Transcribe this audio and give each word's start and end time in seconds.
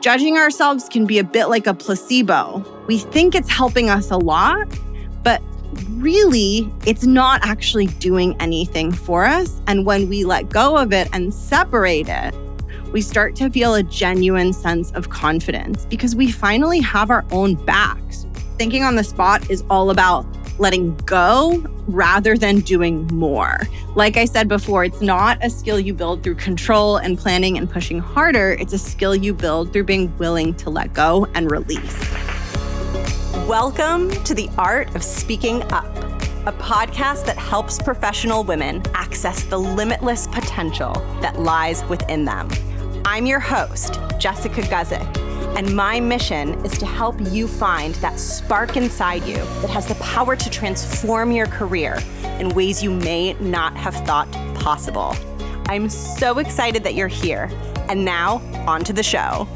Judging 0.00 0.38
ourselves 0.38 0.88
can 0.88 1.04
be 1.04 1.18
a 1.18 1.24
bit 1.24 1.50
like 1.50 1.66
a 1.66 1.74
placebo. 1.74 2.64
We 2.86 2.96
think 2.96 3.34
it's 3.34 3.50
helping 3.50 3.90
us 3.90 4.10
a 4.10 4.16
lot, 4.16 4.66
but 5.22 5.42
really, 5.90 6.72
it's 6.86 7.04
not 7.04 7.44
actually 7.44 7.88
doing 7.88 8.34
anything 8.40 8.92
for 8.92 9.26
us. 9.26 9.60
And 9.66 9.84
when 9.84 10.08
we 10.08 10.24
let 10.24 10.48
go 10.48 10.78
of 10.78 10.94
it 10.94 11.08
and 11.12 11.34
separate 11.34 12.08
it, 12.08 12.34
we 12.92 13.02
start 13.02 13.36
to 13.36 13.50
feel 13.50 13.74
a 13.74 13.82
genuine 13.82 14.54
sense 14.54 14.90
of 14.92 15.10
confidence 15.10 15.84
because 15.84 16.16
we 16.16 16.32
finally 16.32 16.80
have 16.80 17.10
our 17.10 17.26
own 17.30 17.54
backs. 17.66 18.24
Thinking 18.56 18.82
on 18.82 18.94
the 18.94 19.04
spot 19.04 19.50
is 19.50 19.62
all 19.68 19.90
about 19.90 20.24
letting 20.60 20.94
go 21.06 21.64
rather 21.88 22.36
than 22.36 22.60
doing 22.60 23.06
more. 23.06 23.60
Like 23.94 24.18
I 24.18 24.26
said 24.26 24.46
before, 24.46 24.84
it's 24.84 25.00
not 25.00 25.42
a 25.42 25.48
skill 25.48 25.80
you 25.80 25.94
build 25.94 26.22
through 26.22 26.34
control 26.34 26.98
and 26.98 27.16
planning 27.16 27.56
and 27.56 27.68
pushing 27.68 27.98
harder. 27.98 28.52
It's 28.52 28.74
a 28.74 28.78
skill 28.78 29.16
you 29.16 29.32
build 29.32 29.72
through 29.72 29.84
being 29.84 30.16
willing 30.18 30.52
to 30.56 30.68
let 30.68 30.92
go 30.92 31.26
and 31.34 31.50
release. 31.50 31.98
Welcome 33.48 34.10
to 34.24 34.34
the 34.34 34.50
Art 34.58 34.94
of 34.94 35.02
Speaking 35.02 35.62
Up, 35.72 35.96
a 36.46 36.52
podcast 36.52 37.24
that 37.24 37.38
helps 37.38 37.80
professional 37.80 38.44
women 38.44 38.82
access 38.92 39.44
the 39.44 39.58
limitless 39.58 40.26
potential 40.26 40.92
that 41.22 41.40
lies 41.40 41.82
within 41.86 42.26
them. 42.26 42.50
I'm 43.06 43.24
your 43.24 43.40
host, 43.40 43.98
Jessica 44.18 44.60
Guzik 44.60 45.29
and 45.56 45.74
my 45.74 46.00
mission 46.00 46.54
is 46.64 46.78
to 46.78 46.86
help 46.86 47.16
you 47.20 47.46
find 47.48 47.94
that 47.96 48.18
spark 48.18 48.76
inside 48.76 49.24
you 49.24 49.36
that 49.36 49.70
has 49.70 49.86
the 49.86 49.94
power 49.96 50.36
to 50.36 50.50
transform 50.50 51.32
your 51.32 51.46
career 51.46 51.98
in 52.38 52.48
ways 52.50 52.82
you 52.82 52.90
may 52.90 53.34
not 53.34 53.76
have 53.76 53.94
thought 54.06 54.30
possible. 54.54 55.14
I'm 55.68 55.88
so 55.88 56.38
excited 56.38 56.84
that 56.84 56.94
you're 56.94 57.08
here. 57.08 57.50
And 57.88 58.04
now, 58.04 58.36
on 58.66 58.84
to 58.84 58.92
the 58.92 59.02
show. 59.02 59.48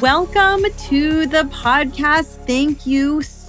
Welcome 0.00 0.64
to 0.88 1.26
the 1.26 1.44
podcast. 1.52 2.46
Thank 2.46 2.86
you 2.86 3.22
so 3.22 3.39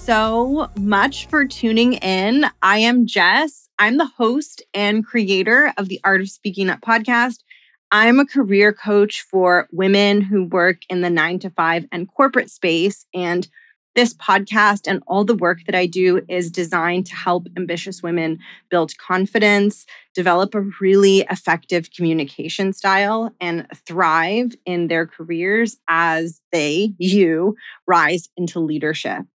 much 0.77 1.27
for 1.27 1.45
tuning 1.45 1.93
in. 1.93 2.45
I 2.63 2.79
am 2.79 3.05
Jess. 3.05 3.69
I'm 3.77 3.97
the 3.97 4.07
host 4.07 4.63
and 4.73 5.05
creator 5.05 5.71
of 5.77 5.89
the 5.89 5.99
Art 6.03 6.21
of 6.21 6.29
Speaking 6.29 6.71
Up 6.71 6.81
podcast. 6.81 7.43
I'm 7.91 8.19
a 8.19 8.25
career 8.25 8.73
coach 8.73 9.21
for 9.21 9.67
women 9.71 10.21
who 10.21 10.45
work 10.45 10.77
in 10.89 11.01
the 11.01 11.09
nine 11.11 11.37
to 11.39 11.51
five 11.51 11.85
and 11.91 12.11
corporate 12.11 12.49
space. 12.49 13.05
And 13.13 13.47
this 13.93 14.15
podcast 14.15 14.87
and 14.87 15.03
all 15.05 15.23
the 15.23 15.35
work 15.35 15.59
that 15.67 15.75
I 15.75 15.85
do 15.85 16.21
is 16.27 16.49
designed 16.49 17.05
to 17.07 17.15
help 17.15 17.45
ambitious 17.55 18.01
women 18.01 18.39
build 18.69 18.97
confidence, 18.97 19.85
develop 20.15 20.55
a 20.55 20.65
really 20.81 21.19
effective 21.29 21.91
communication 21.95 22.73
style, 22.73 23.35
and 23.39 23.67
thrive 23.85 24.55
in 24.65 24.87
their 24.87 25.05
careers 25.05 25.77
as 25.87 26.41
they, 26.51 26.95
you, 26.97 27.55
rise 27.85 28.29
into 28.35 28.59
leadership. 28.59 29.25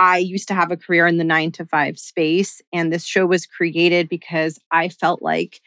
I 0.00 0.16
used 0.16 0.48
to 0.48 0.54
have 0.54 0.72
a 0.72 0.78
career 0.78 1.06
in 1.06 1.18
the 1.18 1.24
nine 1.24 1.52
to 1.52 1.66
five 1.66 1.98
space, 1.98 2.62
and 2.72 2.90
this 2.90 3.04
show 3.04 3.26
was 3.26 3.44
created 3.44 4.08
because 4.08 4.58
I 4.72 4.88
felt 4.88 5.20
like 5.20 5.60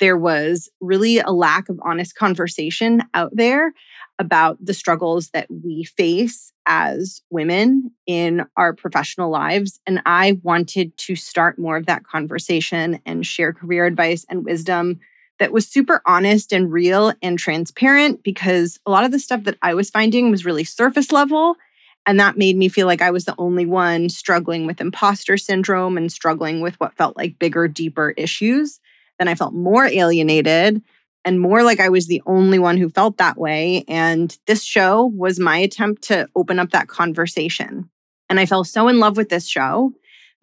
there 0.00 0.16
was 0.16 0.68
really 0.80 1.20
a 1.20 1.30
lack 1.30 1.68
of 1.68 1.78
honest 1.82 2.16
conversation 2.16 3.02
out 3.14 3.30
there 3.32 3.72
about 4.18 4.58
the 4.60 4.74
struggles 4.74 5.30
that 5.30 5.46
we 5.48 5.84
face 5.84 6.52
as 6.66 7.22
women 7.30 7.92
in 8.06 8.44
our 8.56 8.74
professional 8.74 9.30
lives. 9.30 9.80
And 9.86 10.02
I 10.04 10.40
wanted 10.42 10.96
to 10.98 11.14
start 11.14 11.56
more 11.56 11.76
of 11.76 11.86
that 11.86 12.04
conversation 12.04 13.00
and 13.06 13.24
share 13.24 13.52
career 13.52 13.86
advice 13.86 14.26
and 14.28 14.44
wisdom 14.44 14.98
that 15.38 15.52
was 15.52 15.68
super 15.68 16.02
honest 16.06 16.52
and 16.52 16.72
real 16.72 17.12
and 17.22 17.38
transparent 17.38 18.24
because 18.24 18.80
a 18.84 18.90
lot 18.90 19.04
of 19.04 19.12
the 19.12 19.20
stuff 19.20 19.44
that 19.44 19.58
I 19.62 19.74
was 19.74 19.90
finding 19.90 20.30
was 20.30 20.44
really 20.44 20.64
surface 20.64 21.12
level 21.12 21.56
and 22.06 22.20
that 22.20 22.38
made 22.38 22.56
me 22.56 22.68
feel 22.68 22.86
like 22.86 23.02
I 23.02 23.10
was 23.10 23.24
the 23.24 23.34
only 23.36 23.66
one 23.66 24.08
struggling 24.08 24.64
with 24.64 24.80
imposter 24.80 25.36
syndrome 25.36 25.96
and 25.96 26.10
struggling 26.10 26.60
with 26.60 26.78
what 26.78 26.96
felt 26.96 27.16
like 27.16 27.38
bigger, 27.38 27.66
deeper 27.66 28.14
issues. 28.16 28.80
Then 29.18 29.28
I 29.28 29.34
felt 29.34 29.52
more 29.52 29.86
alienated 29.86 30.82
and 31.24 31.40
more 31.40 31.64
like 31.64 31.80
I 31.80 31.88
was 31.88 32.06
the 32.06 32.22
only 32.24 32.60
one 32.60 32.76
who 32.76 32.88
felt 32.88 33.18
that 33.18 33.36
way. 33.36 33.84
And 33.88 34.36
this 34.46 34.62
show 34.62 35.06
was 35.06 35.40
my 35.40 35.58
attempt 35.58 36.02
to 36.02 36.28
open 36.36 36.60
up 36.60 36.70
that 36.70 36.86
conversation. 36.86 37.90
And 38.30 38.38
I 38.38 38.46
fell 38.46 38.62
so 38.62 38.86
in 38.86 39.00
love 39.00 39.16
with 39.16 39.28
this 39.28 39.48
show 39.48 39.92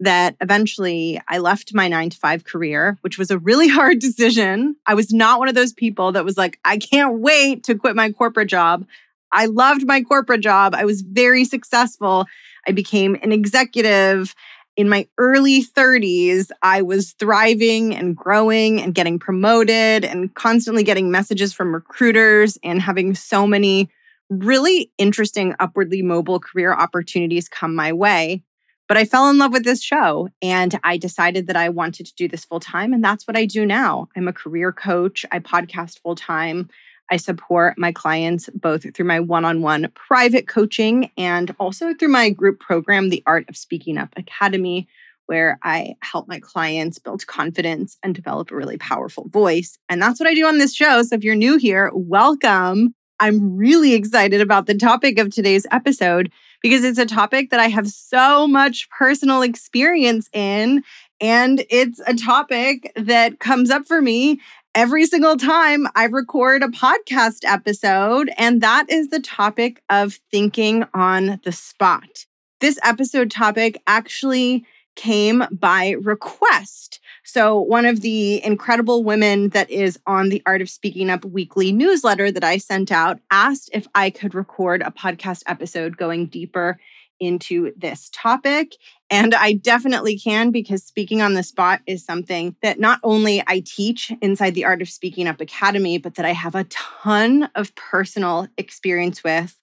that 0.00 0.36
eventually 0.40 1.20
I 1.28 1.38
left 1.38 1.72
my 1.72 1.88
nine 1.88 2.10
to 2.10 2.18
five 2.18 2.44
career, 2.44 2.98
which 3.00 3.16
was 3.16 3.30
a 3.30 3.38
really 3.38 3.68
hard 3.70 4.00
decision. 4.00 4.76
I 4.86 4.94
was 4.94 5.14
not 5.14 5.38
one 5.38 5.48
of 5.48 5.54
those 5.54 5.72
people 5.72 6.12
that 6.12 6.24
was 6.24 6.36
like, 6.36 6.58
I 6.64 6.76
can't 6.76 7.20
wait 7.20 7.64
to 7.64 7.74
quit 7.74 7.96
my 7.96 8.12
corporate 8.12 8.48
job. 8.48 8.86
I 9.34 9.46
loved 9.46 9.86
my 9.86 10.00
corporate 10.00 10.40
job. 10.40 10.74
I 10.74 10.84
was 10.84 11.02
very 11.02 11.44
successful. 11.44 12.26
I 12.66 12.72
became 12.72 13.16
an 13.22 13.32
executive. 13.32 14.34
In 14.76 14.88
my 14.88 15.06
early 15.18 15.62
30s, 15.62 16.50
I 16.62 16.82
was 16.82 17.12
thriving 17.18 17.94
and 17.94 18.16
growing 18.16 18.80
and 18.80 18.94
getting 18.94 19.18
promoted 19.18 20.04
and 20.04 20.34
constantly 20.34 20.82
getting 20.82 21.10
messages 21.10 21.52
from 21.52 21.74
recruiters 21.74 22.58
and 22.64 22.80
having 22.80 23.14
so 23.14 23.46
many 23.46 23.90
really 24.30 24.90
interesting 24.98 25.54
upwardly 25.60 26.02
mobile 26.02 26.40
career 26.40 26.72
opportunities 26.72 27.48
come 27.48 27.74
my 27.74 27.92
way. 27.92 28.42
But 28.86 28.96
I 28.96 29.04
fell 29.04 29.30
in 29.30 29.38
love 29.38 29.52
with 29.52 29.64
this 29.64 29.82
show 29.82 30.28
and 30.42 30.78
I 30.84 30.96
decided 30.98 31.46
that 31.46 31.56
I 31.56 31.70
wanted 31.70 32.06
to 32.06 32.14
do 32.14 32.28
this 32.28 32.44
full 32.44 32.60
time. 32.60 32.92
And 32.92 33.02
that's 33.02 33.26
what 33.26 33.36
I 33.36 33.46
do 33.46 33.64
now. 33.64 34.08
I'm 34.16 34.28
a 34.28 34.32
career 34.32 34.72
coach, 34.72 35.24
I 35.32 35.38
podcast 35.38 36.00
full 36.00 36.14
time. 36.14 36.68
I 37.10 37.16
support 37.16 37.74
my 37.76 37.92
clients 37.92 38.48
both 38.54 38.92
through 38.94 39.06
my 39.06 39.20
one 39.20 39.44
on 39.44 39.62
one 39.62 39.90
private 39.94 40.48
coaching 40.48 41.10
and 41.16 41.54
also 41.58 41.94
through 41.94 42.08
my 42.08 42.30
group 42.30 42.60
program, 42.60 43.10
the 43.10 43.22
Art 43.26 43.48
of 43.48 43.56
Speaking 43.56 43.98
Up 43.98 44.10
Academy, 44.16 44.88
where 45.26 45.58
I 45.62 45.96
help 46.02 46.28
my 46.28 46.40
clients 46.40 46.98
build 46.98 47.26
confidence 47.26 47.96
and 48.02 48.14
develop 48.14 48.50
a 48.50 48.56
really 48.56 48.78
powerful 48.78 49.28
voice. 49.28 49.78
And 49.88 50.00
that's 50.00 50.20
what 50.20 50.28
I 50.28 50.34
do 50.34 50.46
on 50.46 50.58
this 50.58 50.74
show. 50.74 51.02
So 51.02 51.14
if 51.14 51.24
you're 51.24 51.34
new 51.34 51.56
here, 51.56 51.90
welcome. 51.94 52.94
I'm 53.20 53.56
really 53.56 53.94
excited 53.94 54.40
about 54.40 54.66
the 54.66 54.74
topic 54.74 55.18
of 55.18 55.30
today's 55.30 55.66
episode 55.70 56.32
because 56.62 56.84
it's 56.84 56.98
a 56.98 57.06
topic 57.06 57.50
that 57.50 57.60
I 57.60 57.68
have 57.68 57.88
so 57.88 58.48
much 58.48 58.88
personal 58.90 59.42
experience 59.42 60.28
in. 60.32 60.82
And 61.20 61.64
it's 61.70 62.00
a 62.06 62.14
topic 62.14 62.92
that 62.96 63.38
comes 63.38 63.70
up 63.70 63.86
for 63.86 64.02
me 64.02 64.40
every 64.74 65.06
single 65.06 65.36
time 65.36 65.86
I 65.94 66.04
record 66.04 66.62
a 66.62 66.68
podcast 66.68 67.44
episode, 67.44 68.30
and 68.36 68.60
that 68.60 68.86
is 68.90 69.08
the 69.08 69.20
topic 69.20 69.82
of 69.88 70.18
thinking 70.30 70.84
on 70.92 71.40
the 71.44 71.52
spot. 71.52 72.26
This 72.60 72.78
episode 72.82 73.30
topic 73.30 73.80
actually 73.86 74.66
came 74.96 75.44
by 75.52 75.90
request. 76.02 77.00
So, 77.24 77.60
one 77.60 77.86
of 77.86 78.00
the 78.00 78.44
incredible 78.44 79.04
women 79.04 79.50
that 79.50 79.70
is 79.70 79.98
on 80.06 80.28
the 80.28 80.42
Art 80.46 80.60
of 80.60 80.70
Speaking 80.70 81.10
Up 81.10 81.24
weekly 81.24 81.72
newsletter 81.72 82.30
that 82.32 82.44
I 82.44 82.58
sent 82.58 82.92
out 82.92 83.20
asked 83.30 83.70
if 83.72 83.86
I 83.94 84.10
could 84.10 84.34
record 84.34 84.82
a 84.82 84.90
podcast 84.90 85.42
episode 85.46 85.96
going 85.96 86.26
deeper 86.26 86.78
into 87.20 87.72
this 87.76 88.10
topic. 88.12 88.74
And 89.10 89.34
I 89.34 89.52
definitely 89.52 90.18
can 90.18 90.50
because 90.50 90.82
speaking 90.82 91.20
on 91.20 91.34
the 91.34 91.42
spot 91.42 91.80
is 91.86 92.04
something 92.04 92.56
that 92.62 92.80
not 92.80 93.00
only 93.02 93.42
I 93.46 93.60
teach 93.64 94.12
inside 94.22 94.54
the 94.54 94.64
Art 94.64 94.82
of 94.82 94.88
Speaking 94.88 95.28
Up 95.28 95.40
Academy, 95.40 95.98
but 95.98 96.14
that 96.14 96.24
I 96.24 96.32
have 96.32 96.54
a 96.54 96.64
ton 96.64 97.50
of 97.54 97.74
personal 97.74 98.48
experience 98.56 99.22
with 99.22 99.58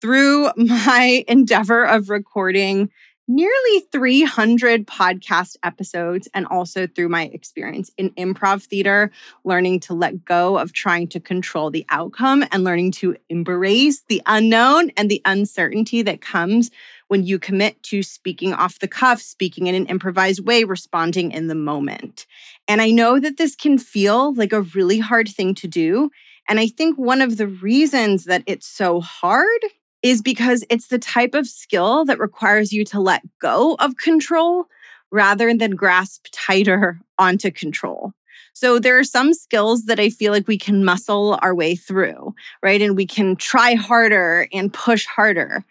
through 0.00 0.50
my 0.56 1.24
endeavor 1.26 1.84
of 1.84 2.08
recording 2.08 2.90
nearly 3.26 3.80
300 3.90 4.86
podcast 4.86 5.56
episodes 5.62 6.28
and 6.34 6.46
also 6.46 6.86
through 6.86 7.08
my 7.08 7.24
experience 7.32 7.90
in 7.96 8.10
improv 8.10 8.62
theater, 8.64 9.10
learning 9.44 9.80
to 9.80 9.94
let 9.94 10.24
go 10.24 10.58
of 10.58 10.72
trying 10.72 11.08
to 11.08 11.20
control 11.20 11.70
the 11.70 11.86
outcome 11.88 12.44
and 12.52 12.64
learning 12.64 12.90
to 12.92 13.16
embrace 13.30 14.02
the 14.08 14.20
unknown 14.26 14.90
and 14.96 15.10
the 15.10 15.22
uncertainty 15.24 16.02
that 16.02 16.20
comes 16.20 16.70
when 17.08 17.24
you 17.24 17.38
commit 17.38 17.82
to 17.84 18.02
speaking 18.02 18.52
off 18.52 18.78
the 18.78 18.88
cuff, 18.88 19.20
speaking 19.20 19.66
in 19.66 19.74
an 19.74 19.86
improvised 19.86 20.44
way, 20.44 20.64
responding 20.64 21.30
in 21.30 21.48
the 21.48 21.54
moment. 21.54 22.26
And 22.66 22.80
I 22.80 22.90
know 22.90 23.20
that 23.20 23.36
this 23.36 23.54
can 23.54 23.78
feel 23.78 24.34
like 24.34 24.52
a 24.52 24.62
really 24.62 24.98
hard 24.98 25.28
thing 25.28 25.54
to 25.56 25.68
do. 25.68 26.10
And 26.48 26.60
I 26.60 26.66
think 26.66 26.98
one 26.98 27.22
of 27.22 27.36
the 27.36 27.46
reasons 27.46 28.24
that 28.24 28.42
it's 28.46 28.66
so 28.66 29.00
hard 29.00 29.60
is 30.02 30.20
because 30.20 30.64
it's 30.68 30.88
the 30.88 30.98
type 30.98 31.34
of 31.34 31.46
skill 31.46 32.04
that 32.04 32.18
requires 32.18 32.72
you 32.72 32.84
to 32.84 33.00
let 33.00 33.22
go 33.40 33.74
of 33.80 33.96
control 33.96 34.66
rather 35.10 35.54
than 35.54 35.76
grasp 35.76 36.26
tighter 36.32 37.00
onto 37.18 37.50
control. 37.50 38.12
So 38.52 38.78
there 38.78 38.98
are 38.98 39.04
some 39.04 39.32
skills 39.32 39.84
that 39.86 39.98
I 39.98 40.10
feel 40.10 40.32
like 40.32 40.46
we 40.46 40.58
can 40.58 40.84
muscle 40.84 41.38
our 41.42 41.54
way 41.54 41.74
through, 41.74 42.34
right? 42.62 42.80
And 42.82 42.96
we 42.96 43.06
can 43.06 43.36
try 43.36 43.74
harder 43.74 44.46
and 44.52 44.72
push 44.72 45.06
harder. 45.06 45.64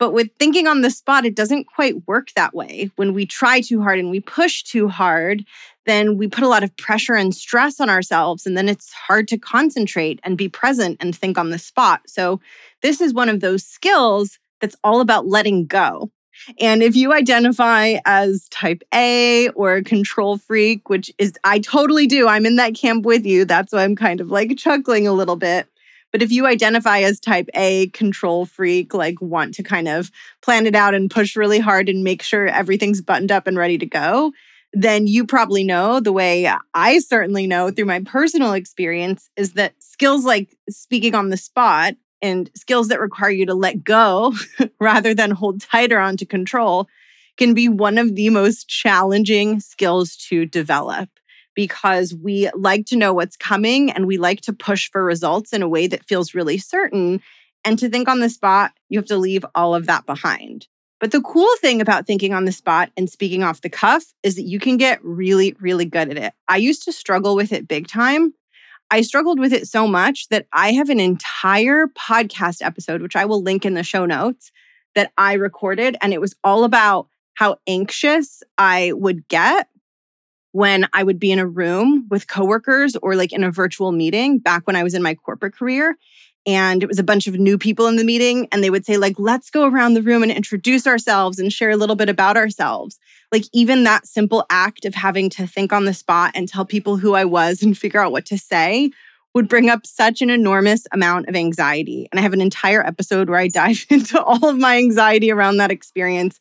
But 0.00 0.14
with 0.14 0.30
thinking 0.38 0.66
on 0.66 0.80
the 0.80 0.90
spot, 0.90 1.26
it 1.26 1.36
doesn't 1.36 1.66
quite 1.66 2.08
work 2.08 2.32
that 2.34 2.54
way. 2.54 2.90
When 2.96 3.12
we 3.12 3.26
try 3.26 3.60
too 3.60 3.82
hard 3.82 3.98
and 3.98 4.10
we 4.10 4.18
push 4.18 4.62
too 4.62 4.88
hard, 4.88 5.44
then 5.84 6.16
we 6.16 6.26
put 6.26 6.42
a 6.42 6.48
lot 6.48 6.64
of 6.64 6.74
pressure 6.78 7.14
and 7.14 7.34
stress 7.34 7.80
on 7.80 7.90
ourselves. 7.90 8.46
And 8.46 8.56
then 8.56 8.66
it's 8.66 8.94
hard 8.94 9.28
to 9.28 9.38
concentrate 9.38 10.18
and 10.24 10.38
be 10.38 10.48
present 10.48 10.96
and 11.00 11.14
think 11.14 11.36
on 11.36 11.50
the 11.50 11.58
spot. 11.58 12.00
So, 12.06 12.40
this 12.82 13.02
is 13.02 13.12
one 13.12 13.28
of 13.28 13.40
those 13.40 13.62
skills 13.62 14.38
that's 14.58 14.76
all 14.82 15.02
about 15.02 15.26
letting 15.26 15.66
go. 15.66 16.10
And 16.58 16.82
if 16.82 16.96
you 16.96 17.12
identify 17.12 17.98
as 18.06 18.48
type 18.48 18.82
A 18.94 19.50
or 19.50 19.74
a 19.74 19.84
control 19.84 20.38
freak, 20.38 20.88
which 20.88 21.12
is, 21.18 21.34
I 21.44 21.58
totally 21.58 22.06
do, 22.06 22.26
I'm 22.26 22.46
in 22.46 22.56
that 22.56 22.74
camp 22.74 23.04
with 23.04 23.26
you. 23.26 23.44
That's 23.44 23.74
why 23.74 23.84
I'm 23.84 23.96
kind 23.96 24.22
of 24.22 24.30
like 24.30 24.56
chuckling 24.56 25.06
a 25.06 25.12
little 25.12 25.36
bit. 25.36 25.68
But 26.12 26.22
if 26.22 26.30
you 26.30 26.46
identify 26.46 27.00
as 27.00 27.20
type 27.20 27.48
A 27.54 27.88
control 27.88 28.46
freak, 28.46 28.94
like 28.94 29.20
want 29.20 29.54
to 29.54 29.62
kind 29.62 29.88
of 29.88 30.10
plan 30.42 30.66
it 30.66 30.74
out 30.74 30.94
and 30.94 31.10
push 31.10 31.36
really 31.36 31.60
hard 31.60 31.88
and 31.88 32.02
make 32.02 32.22
sure 32.22 32.46
everything's 32.46 33.00
buttoned 33.00 33.32
up 33.32 33.46
and 33.46 33.56
ready 33.56 33.78
to 33.78 33.86
go, 33.86 34.32
then 34.72 35.06
you 35.06 35.26
probably 35.26 35.64
know. 35.64 36.00
The 36.00 36.12
way 36.12 36.50
I 36.74 36.98
certainly 37.00 37.46
know 37.46 37.70
through 37.70 37.86
my 37.86 38.00
personal 38.00 38.52
experience 38.52 39.28
is 39.36 39.52
that 39.54 39.74
skills 39.80 40.24
like 40.24 40.56
speaking 40.68 41.14
on 41.14 41.30
the 41.30 41.36
spot 41.36 41.94
and 42.22 42.50
skills 42.54 42.88
that 42.88 43.00
require 43.00 43.30
you 43.30 43.46
to 43.46 43.54
let 43.54 43.82
go 43.82 44.34
rather 44.80 45.14
than 45.14 45.30
hold 45.30 45.60
tighter 45.60 45.98
onto 45.98 46.26
control 46.26 46.88
can 47.36 47.54
be 47.54 47.68
one 47.68 47.98
of 47.98 48.16
the 48.16 48.28
most 48.28 48.68
challenging 48.68 49.60
skills 49.60 50.16
to 50.16 50.44
develop 50.44 51.08
because 51.60 52.14
we 52.14 52.48
like 52.54 52.86
to 52.86 52.96
know 52.96 53.12
what's 53.12 53.36
coming 53.36 53.90
and 53.90 54.06
we 54.06 54.16
like 54.16 54.40
to 54.40 54.50
push 54.50 54.90
for 54.90 55.04
results 55.04 55.52
in 55.52 55.60
a 55.60 55.68
way 55.68 55.86
that 55.86 56.06
feels 56.06 56.34
really 56.34 56.56
certain. 56.56 57.20
And 57.66 57.78
to 57.80 57.90
think 57.90 58.08
on 58.08 58.20
the 58.20 58.30
spot, 58.30 58.72
you 58.88 58.98
have 58.98 59.08
to 59.08 59.18
leave 59.18 59.44
all 59.54 59.74
of 59.74 59.84
that 59.84 60.06
behind. 60.06 60.68
But 61.00 61.12
the 61.12 61.20
cool 61.20 61.50
thing 61.60 61.82
about 61.82 62.06
thinking 62.06 62.32
on 62.32 62.46
the 62.46 62.50
spot 62.50 62.92
and 62.96 63.10
speaking 63.10 63.42
off 63.42 63.60
the 63.60 63.68
cuff 63.68 64.06
is 64.22 64.36
that 64.36 64.44
you 64.44 64.58
can 64.58 64.78
get 64.78 65.04
really, 65.04 65.54
really 65.60 65.84
good 65.84 66.08
at 66.08 66.16
it. 66.16 66.32
I 66.48 66.56
used 66.56 66.82
to 66.84 66.92
struggle 66.92 67.36
with 67.36 67.52
it 67.52 67.68
big 67.68 67.88
time. 67.88 68.32
I 68.90 69.02
struggled 69.02 69.38
with 69.38 69.52
it 69.52 69.68
so 69.68 69.86
much 69.86 70.30
that 70.30 70.46
I 70.54 70.72
have 70.72 70.88
an 70.88 70.98
entire 70.98 71.88
podcast 71.88 72.64
episode, 72.64 73.02
which 73.02 73.16
I 73.16 73.26
will 73.26 73.42
link 73.42 73.66
in 73.66 73.74
the 73.74 73.82
show 73.82 74.06
notes, 74.06 74.50
that 74.94 75.12
I 75.18 75.34
recorded. 75.34 75.98
And 76.00 76.14
it 76.14 76.22
was 76.22 76.34
all 76.42 76.64
about 76.64 77.08
how 77.34 77.56
anxious 77.66 78.42
I 78.56 78.92
would 78.94 79.28
get 79.28 79.68
when 80.52 80.86
I 80.92 81.02
would 81.02 81.18
be 81.18 81.32
in 81.32 81.38
a 81.38 81.46
room 81.46 82.06
with 82.10 82.26
coworkers 82.26 82.96
or 82.96 83.14
like 83.14 83.32
in 83.32 83.44
a 83.44 83.50
virtual 83.50 83.92
meeting 83.92 84.38
back 84.38 84.66
when 84.66 84.76
I 84.76 84.82
was 84.82 84.94
in 84.94 85.02
my 85.02 85.14
corporate 85.14 85.54
career. 85.54 85.96
And 86.46 86.82
it 86.82 86.88
was 86.88 86.98
a 86.98 87.04
bunch 87.04 87.26
of 87.26 87.34
new 87.34 87.58
people 87.58 87.86
in 87.86 87.96
the 87.96 88.04
meeting. 88.04 88.48
And 88.50 88.64
they 88.64 88.70
would 88.70 88.86
say, 88.86 88.96
like, 88.96 89.16
let's 89.18 89.50
go 89.50 89.68
around 89.68 89.92
the 89.92 90.02
room 90.02 90.22
and 90.22 90.32
introduce 90.32 90.86
ourselves 90.86 91.38
and 91.38 91.52
share 91.52 91.70
a 91.70 91.76
little 91.76 91.96
bit 91.96 92.08
about 92.08 92.38
ourselves. 92.38 92.98
Like, 93.30 93.44
even 93.52 93.84
that 93.84 94.06
simple 94.06 94.46
act 94.48 94.86
of 94.86 94.94
having 94.94 95.28
to 95.30 95.46
think 95.46 95.70
on 95.72 95.84
the 95.84 95.92
spot 95.92 96.32
and 96.34 96.48
tell 96.48 96.64
people 96.64 96.96
who 96.96 97.14
I 97.14 97.26
was 97.26 97.62
and 97.62 97.76
figure 97.76 98.02
out 98.02 98.10
what 98.10 98.24
to 98.26 98.38
say 98.38 98.90
would 99.34 99.48
bring 99.48 99.68
up 99.68 99.86
such 99.86 100.22
an 100.22 100.30
enormous 100.30 100.86
amount 100.92 101.28
of 101.28 101.36
anxiety. 101.36 102.08
And 102.10 102.18
I 102.18 102.22
have 102.22 102.32
an 102.32 102.40
entire 102.40 102.84
episode 102.84 103.28
where 103.28 103.38
I 103.38 103.48
dive 103.52 103.84
into 103.90 104.20
all 104.22 104.48
of 104.48 104.58
my 104.58 104.78
anxiety 104.78 105.30
around 105.30 105.58
that 105.58 105.70
experience. 105.70 106.38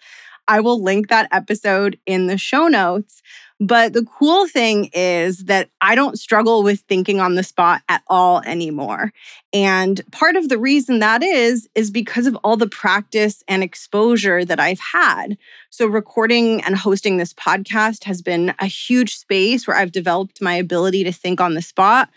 I 0.47 0.61
will 0.61 0.81
link 0.81 1.09
that 1.09 1.27
episode 1.31 1.99
in 2.05 2.27
the 2.27 2.37
show 2.37 2.67
notes. 2.67 3.21
But 3.61 3.91
the 3.91 4.05
cool 4.05 4.47
thing 4.47 4.89
is 4.93 5.45
that 5.45 5.69
I 5.81 5.93
don't 5.93 6.17
struggle 6.17 6.63
with 6.63 6.79
thinking 6.81 7.19
on 7.19 7.35
the 7.35 7.43
spot 7.43 7.81
at 7.89 8.01
all 8.07 8.41
anymore. 8.45 9.11
And 9.51 10.01
part 10.11 10.37
of 10.37 10.47
the 10.47 10.57
reason 10.57 10.99
that 10.99 11.21
is, 11.21 11.67
is 11.75 11.91
because 11.91 12.25
of 12.25 12.37
all 12.37 12.55
the 12.55 12.69
practice 12.69 13.43
and 13.49 13.61
exposure 13.61 14.45
that 14.45 14.61
I've 14.61 14.79
had. 14.79 15.37
So, 15.69 15.87
recording 15.87 16.63
and 16.63 16.77
hosting 16.77 17.17
this 17.17 17.33
podcast 17.33 18.05
has 18.05 18.21
been 18.21 18.53
a 18.59 18.65
huge 18.65 19.17
space 19.17 19.67
where 19.67 19.75
I've 19.75 19.91
developed 19.91 20.41
my 20.41 20.53
ability 20.53 21.03
to 21.03 21.11
think 21.11 21.41
on 21.41 21.53
the 21.53 21.61
spot. 21.61 22.09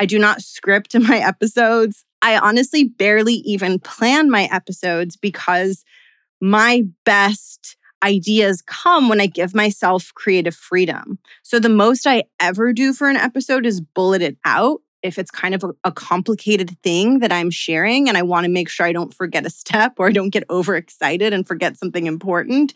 I 0.00 0.06
do 0.06 0.18
not 0.18 0.42
script 0.42 0.94
my 0.98 1.18
episodes. 1.18 2.04
I 2.22 2.38
honestly 2.38 2.82
barely 2.82 3.34
even 3.34 3.78
plan 3.78 4.30
my 4.30 4.48
episodes 4.50 5.16
because 5.16 5.84
my 6.40 6.86
best 7.04 7.76
ideas 8.02 8.62
come 8.62 9.08
when 9.08 9.20
I 9.20 9.26
give 9.26 9.54
myself 9.54 10.12
creative 10.14 10.54
freedom. 10.54 11.18
So 11.42 11.58
the 11.58 11.68
most 11.68 12.06
I 12.06 12.24
ever 12.40 12.72
do 12.72 12.92
for 12.92 13.08
an 13.08 13.16
episode 13.16 13.66
is 13.66 13.80
bullet 13.80 14.22
it 14.22 14.36
out. 14.44 14.80
If 15.02 15.18
it's 15.18 15.30
kind 15.30 15.54
of 15.54 15.64
a, 15.64 15.70
a 15.84 15.92
complicated 15.92 16.76
thing 16.82 17.20
that 17.20 17.32
I'm 17.32 17.50
sharing 17.50 18.08
and 18.08 18.18
I 18.18 18.22
want 18.22 18.44
to 18.44 18.50
make 18.50 18.68
sure 18.68 18.86
I 18.86 18.92
don't 18.92 19.14
forget 19.14 19.46
a 19.46 19.50
step 19.50 19.94
or 19.98 20.08
I 20.08 20.12
don't 20.12 20.30
get 20.30 20.44
overexcited 20.50 21.32
and 21.32 21.46
forget 21.46 21.76
something 21.76 22.06
important, 22.06 22.74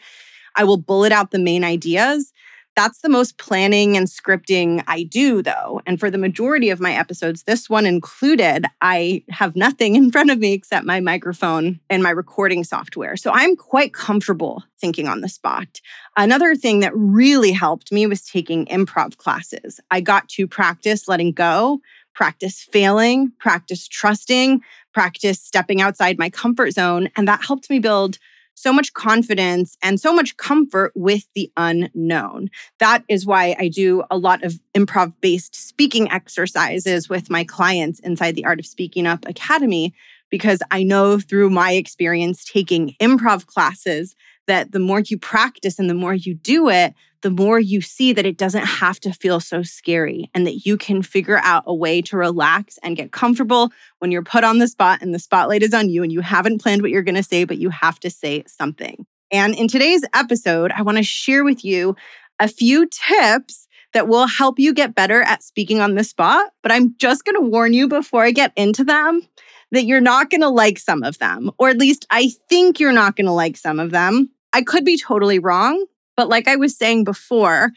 I 0.55 0.65
will 0.65 0.77
bullet 0.77 1.13
out 1.13 1.31
the 1.31 1.39
main 1.39 1.65
ideas. 1.65 2.33
That's 2.75 3.01
the 3.01 3.09
most 3.11 3.37
planning 3.37 3.97
and 3.97 4.07
scripting 4.07 4.83
I 4.87 5.03
do, 5.03 5.43
though. 5.43 5.83
And 5.87 6.01
for 6.01 6.11
the 6.11 6.19
majority 6.19 6.71
of 6.71 6.81
my 6.81 6.95
episodes, 6.95 7.43
this 7.43 7.69
one 7.69 7.85
included, 7.85 8.65
I 8.81 9.25
have 9.29 9.57
nothing 9.57 9.95
in 9.97 10.11
front 10.11 10.31
of 10.31 10.39
me 10.39 10.53
except 10.53 10.87
my 10.87 11.01
microphone 11.01 11.81
and 11.91 12.03
my 12.03 12.11
recording 12.11 12.65
software. 12.65 13.17
So 13.17 13.31
I'm 13.33 13.57
quite 13.57 13.93
comfortable 13.93 14.65
thinking 14.81 15.07
on 15.07 15.21
the 15.21 15.29
spot. 15.29 15.81
Another 16.17 16.55
thing 16.55 16.81
that 16.81 16.97
really 16.97 17.53
helped 17.53 17.93
me 17.93 18.07
was 18.07 18.23
taking 18.23 18.67
improv 18.67 19.17
classes. 19.17 19.79
I 19.91 20.01
got 20.01 20.29
to 20.31 20.47
practice 20.47 21.09
letting 21.09 21.33
go, 21.33 21.81
practice 22.15 22.67
failing, 22.73 23.33
practice 23.39 23.87
trusting, 23.87 24.63
practice 24.93 25.41
stepping 25.41 25.81
outside 25.81 26.19
my 26.19 26.31
comfort 26.31 26.73
zone. 26.73 27.09
And 27.17 27.29
that 27.29 27.45
helped 27.45 27.71
me 27.71 27.79
build 27.79 28.19
so 28.63 28.73
much 28.73 28.95
confidence 28.95 29.77
and 29.83 29.99
so 29.99 30.15
much 30.15 30.37
comfort 30.37 30.93
with 30.95 31.25
the 31.35 31.51
unknown. 31.57 32.49
That 32.79 33.03
is 33.09 33.27
why 33.27 33.57
I 33.59 33.67
do 33.67 34.05
a 34.09 34.17
lot 34.17 34.45
of 34.45 34.61
improv 34.73 35.15
based 35.21 35.57
speaking 35.57 36.09
exercises 36.13 37.09
with 37.09 37.29
my 37.29 37.43
clients 37.43 37.99
inside 38.01 38.37
the 38.37 38.45
Art 38.45 38.61
of 38.61 38.67
Speaking 38.67 39.05
Up 39.05 39.27
Academy, 39.27 39.95
because 40.31 40.63
I 40.71 40.85
know 40.85 41.19
through 41.19 41.51
my 41.51 41.73
experience 41.73 42.45
taking 42.45 42.95
improv 43.01 43.47
classes 43.47 44.15
that 44.47 44.73
the 44.73 44.79
more 44.79 45.01
you 45.01 45.19
practice 45.19 45.79
and 45.79 45.89
the 45.89 45.95
more 45.95 46.15
you 46.15 46.35
do 46.35 46.69
it, 46.69 46.95
the 47.23 47.31
more 47.31 47.59
you 47.59 47.81
see 47.81 48.13
that 48.13 48.27
it 48.27 48.37
doesn't 48.37 48.65
have 48.65 48.99
to 49.01 49.13
feel 49.13 49.39
so 49.39 49.63
scary 49.63 50.29
and 50.35 50.47
that 50.47 50.67
you 50.67 50.77
can 50.77 51.03
figure 51.03 51.39
out 51.39 51.63
a 51.67 51.75
way 51.75 52.03
to 52.03 52.17
relax 52.17 52.79
and 52.83 52.97
get 52.97 53.13
comfortable 53.13 53.73
when 54.01 54.11
you're 54.11 54.25
put 54.25 54.45
on 54.45 54.59
the 54.59 54.67
spot 54.67 55.01
and 55.01 55.15
the 55.15 55.21
spotlight 55.21 55.63
is 55.63 55.73
on 55.73 55.89
you 55.89 56.03
and 56.03 56.13
you 56.13 56.21
haven't 56.21 56.61
planned 56.61 56.83
what 56.83 56.91
you're 56.91 57.03
going 57.03 57.15
to 57.15 57.23
say, 57.23 57.45
but 57.45 57.59
you 57.59 57.71
have 57.71 58.01
to 58.01 58.11
say 58.11 58.43
something. 58.47 59.07
And 59.31 59.55
in 59.55 59.69
today's 59.69 60.05
episode, 60.13 60.73
I 60.73 60.83
want 60.83 60.99
to 60.99 61.05
share 61.05 61.45
with 61.45 61.65
you 61.65 61.97
a 62.39 62.49
few 62.49 62.87
tips 62.89 63.69
that 63.93 64.09
will 64.09 64.27
help 64.27 64.59
you 64.59 64.75
get 64.75 64.95
better 64.95 65.23
at 65.23 65.43
speaking 65.43 65.81
on 65.81 65.95
the 65.95 66.05
spot. 66.05 66.51
But 66.63 66.73
I'm 66.73 66.95
just 66.99 67.25
going 67.25 67.37
to 67.37 67.49
warn 67.49 67.73
you 67.73 67.89
before 67.89 68.25
I 68.25 68.33
get 68.33 68.53
into 68.57 68.85
them 68.85 69.23
that 69.71 69.85
you're 69.85 70.01
not 70.01 70.29
going 70.29 70.43
to 70.43 70.49
like 70.49 70.79
some 70.79 71.03
of 71.03 71.19
them, 71.19 71.51
or 71.59 71.69
at 71.71 71.79
least 71.79 72.07
I 72.11 72.31
think 72.49 72.79
you're 72.79 72.93
not 72.93 73.17
going 73.17 73.27
to 73.27 73.33
like 73.33 73.57
some 73.57 73.81
of 73.81 73.91
them. 73.91 74.31
I 74.53 74.63
could 74.63 74.85
be 74.85 74.99
totally 74.99 75.39
wrong, 75.39 75.87
but 76.17 76.29
like 76.29 76.49
I 76.49 76.57
was 76.57 76.77
saying 76.77 77.05
before, 77.05 77.71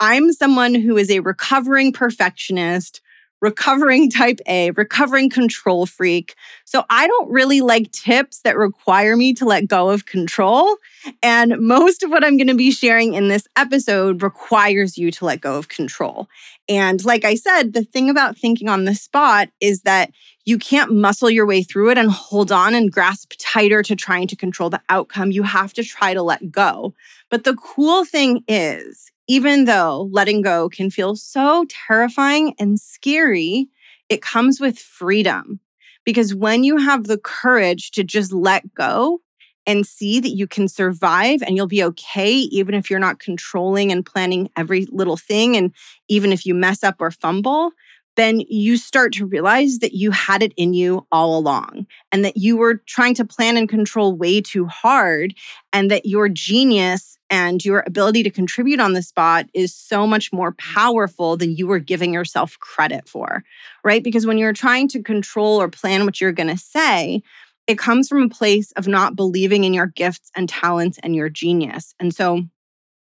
I'm 0.00 0.32
someone 0.32 0.74
who 0.74 0.96
is 0.96 1.10
a 1.10 1.20
recovering 1.20 1.92
perfectionist, 1.92 3.00
recovering 3.40 4.10
type 4.10 4.40
A, 4.46 4.70
recovering 4.72 5.30
control 5.30 5.86
freak. 5.86 6.34
So 6.64 6.84
I 6.90 7.06
don't 7.06 7.30
really 7.30 7.60
like 7.60 7.92
tips 7.92 8.40
that 8.40 8.56
require 8.56 9.16
me 9.16 9.32
to 9.34 9.44
let 9.44 9.68
go 9.68 9.90
of 9.90 10.06
control. 10.06 10.76
And 11.22 11.58
most 11.60 12.02
of 12.02 12.10
what 12.10 12.24
I'm 12.24 12.36
going 12.36 12.48
to 12.48 12.54
be 12.54 12.70
sharing 12.70 13.14
in 13.14 13.28
this 13.28 13.46
episode 13.56 14.22
requires 14.22 14.98
you 14.98 15.10
to 15.12 15.24
let 15.24 15.40
go 15.40 15.56
of 15.56 15.68
control. 15.68 16.28
And 16.68 17.04
like 17.04 17.24
I 17.24 17.34
said, 17.34 17.72
the 17.72 17.84
thing 17.84 18.10
about 18.10 18.36
thinking 18.36 18.68
on 18.68 18.84
the 18.84 18.94
spot 18.94 19.48
is 19.60 19.82
that 19.82 20.10
you 20.44 20.58
can't 20.58 20.94
muscle 20.94 21.30
your 21.30 21.46
way 21.46 21.62
through 21.62 21.90
it 21.90 21.98
and 21.98 22.10
hold 22.10 22.50
on 22.50 22.74
and 22.74 22.90
grasp 22.90 23.34
tighter 23.38 23.82
to 23.82 23.94
trying 23.94 24.26
to 24.28 24.36
control 24.36 24.70
the 24.70 24.80
outcome. 24.88 25.30
You 25.30 25.42
have 25.42 25.72
to 25.74 25.84
try 25.84 26.14
to 26.14 26.22
let 26.22 26.50
go. 26.50 26.94
But 27.30 27.44
the 27.44 27.54
cool 27.54 28.04
thing 28.04 28.44
is, 28.48 29.10
even 29.28 29.66
though 29.66 30.08
letting 30.10 30.42
go 30.42 30.68
can 30.68 30.90
feel 30.90 31.14
so 31.14 31.66
terrifying 31.68 32.54
and 32.58 32.80
scary, 32.80 33.68
it 34.08 34.22
comes 34.22 34.60
with 34.60 34.78
freedom. 34.78 35.60
Because 36.04 36.34
when 36.34 36.64
you 36.64 36.78
have 36.78 37.04
the 37.04 37.18
courage 37.18 37.90
to 37.92 38.02
just 38.02 38.32
let 38.32 38.74
go 38.74 39.20
and 39.66 39.86
see 39.86 40.18
that 40.18 40.30
you 40.30 40.46
can 40.46 40.66
survive 40.66 41.42
and 41.42 41.54
you'll 41.54 41.66
be 41.66 41.84
okay, 41.84 42.32
even 42.32 42.74
if 42.74 42.88
you're 42.88 42.98
not 42.98 43.18
controlling 43.18 43.92
and 43.92 44.06
planning 44.06 44.48
every 44.56 44.86
little 44.90 45.18
thing, 45.18 45.56
and 45.56 45.74
even 46.08 46.32
if 46.32 46.46
you 46.46 46.54
mess 46.54 46.82
up 46.82 46.96
or 46.98 47.10
fumble, 47.10 47.72
then 48.18 48.40
you 48.48 48.76
start 48.76 49.12
to 49.12 49.24
realize 49.24 49.78
that 49.78 49.94
you 49.94 50.10
had 50.10 50.42
it 50.42 50.52
in 50.56 50.74
you 50.74 51.06
all 51.12 51.38
along 51.38 51.86
and 52.10 52.24
that 52.24 52.36
you 52.36 52.56
were 52.56 52.82
trying 52.86 53.14
to 53.14 53.24
plan 53.24 53.56
and 53.56 53.68
control 53.68 54.16
way 54.16 54.40
too 54.40 54.66
hard 54.66 55.34
and 55.72 55.90
that 55.90 56.04
your 56.04 56.28
genius 56.28 57.16
and 57.30 57.64
your 57.64 57.84
ability 57.86 58.24
to 58.24 58.30
contribute 58.30 58.80
on 58.80 58.92
the 58.92 59.02
spot 59.02 59.46
is 59.54 59.72
so 59.74 60.06
much 60.06 60.32
more 60.32 60.52
powerful 60.52 61.36
than 61.36 61.54
you 61.54 61.66
were 61.66 61.78
giving 61.78 62.12
yourself 62.12 62.58
credit 62.58 63.08
for, 63.08 63.44
right? 63.84 64.02
Because 64.02 64.26
when 64.26 64.38
you're 64.38 64.52
trying 64.52 64.88
to 64.88 65.02
control 65.02 65.60
or 65.60 65.68
plan 65.68 66.04
what 66.04 66.20
you're 66.20 66.32
going 66.32 66.48
to 66.48 66.58
say, 66.58 67.22
it 67.68 67.78
comes 67.78 68.08
from 68.08 68.22
a 68.22 68.28
place 68.28 68.72
of 68.72 68.88
not 68.88 69.14
believing 69.14 69.62
in 69.62 69.74
your 69.74 69.86
gifts 69.86 70.30
and 70.34 70.48
talents 70.48 70.98
and 71.02 71.14
your 71.14 71.28
genius. 71.28 71.94
And 72.00 72.12
so 72.12 72.42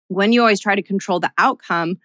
when 0.09 0.33
you 0.33 0.41
always 0.41 0.59
try 0.59 0.75
to 0.75 0.83
control 0.83 1.19
the 1.19 1.31
outcome, 1.37 1.97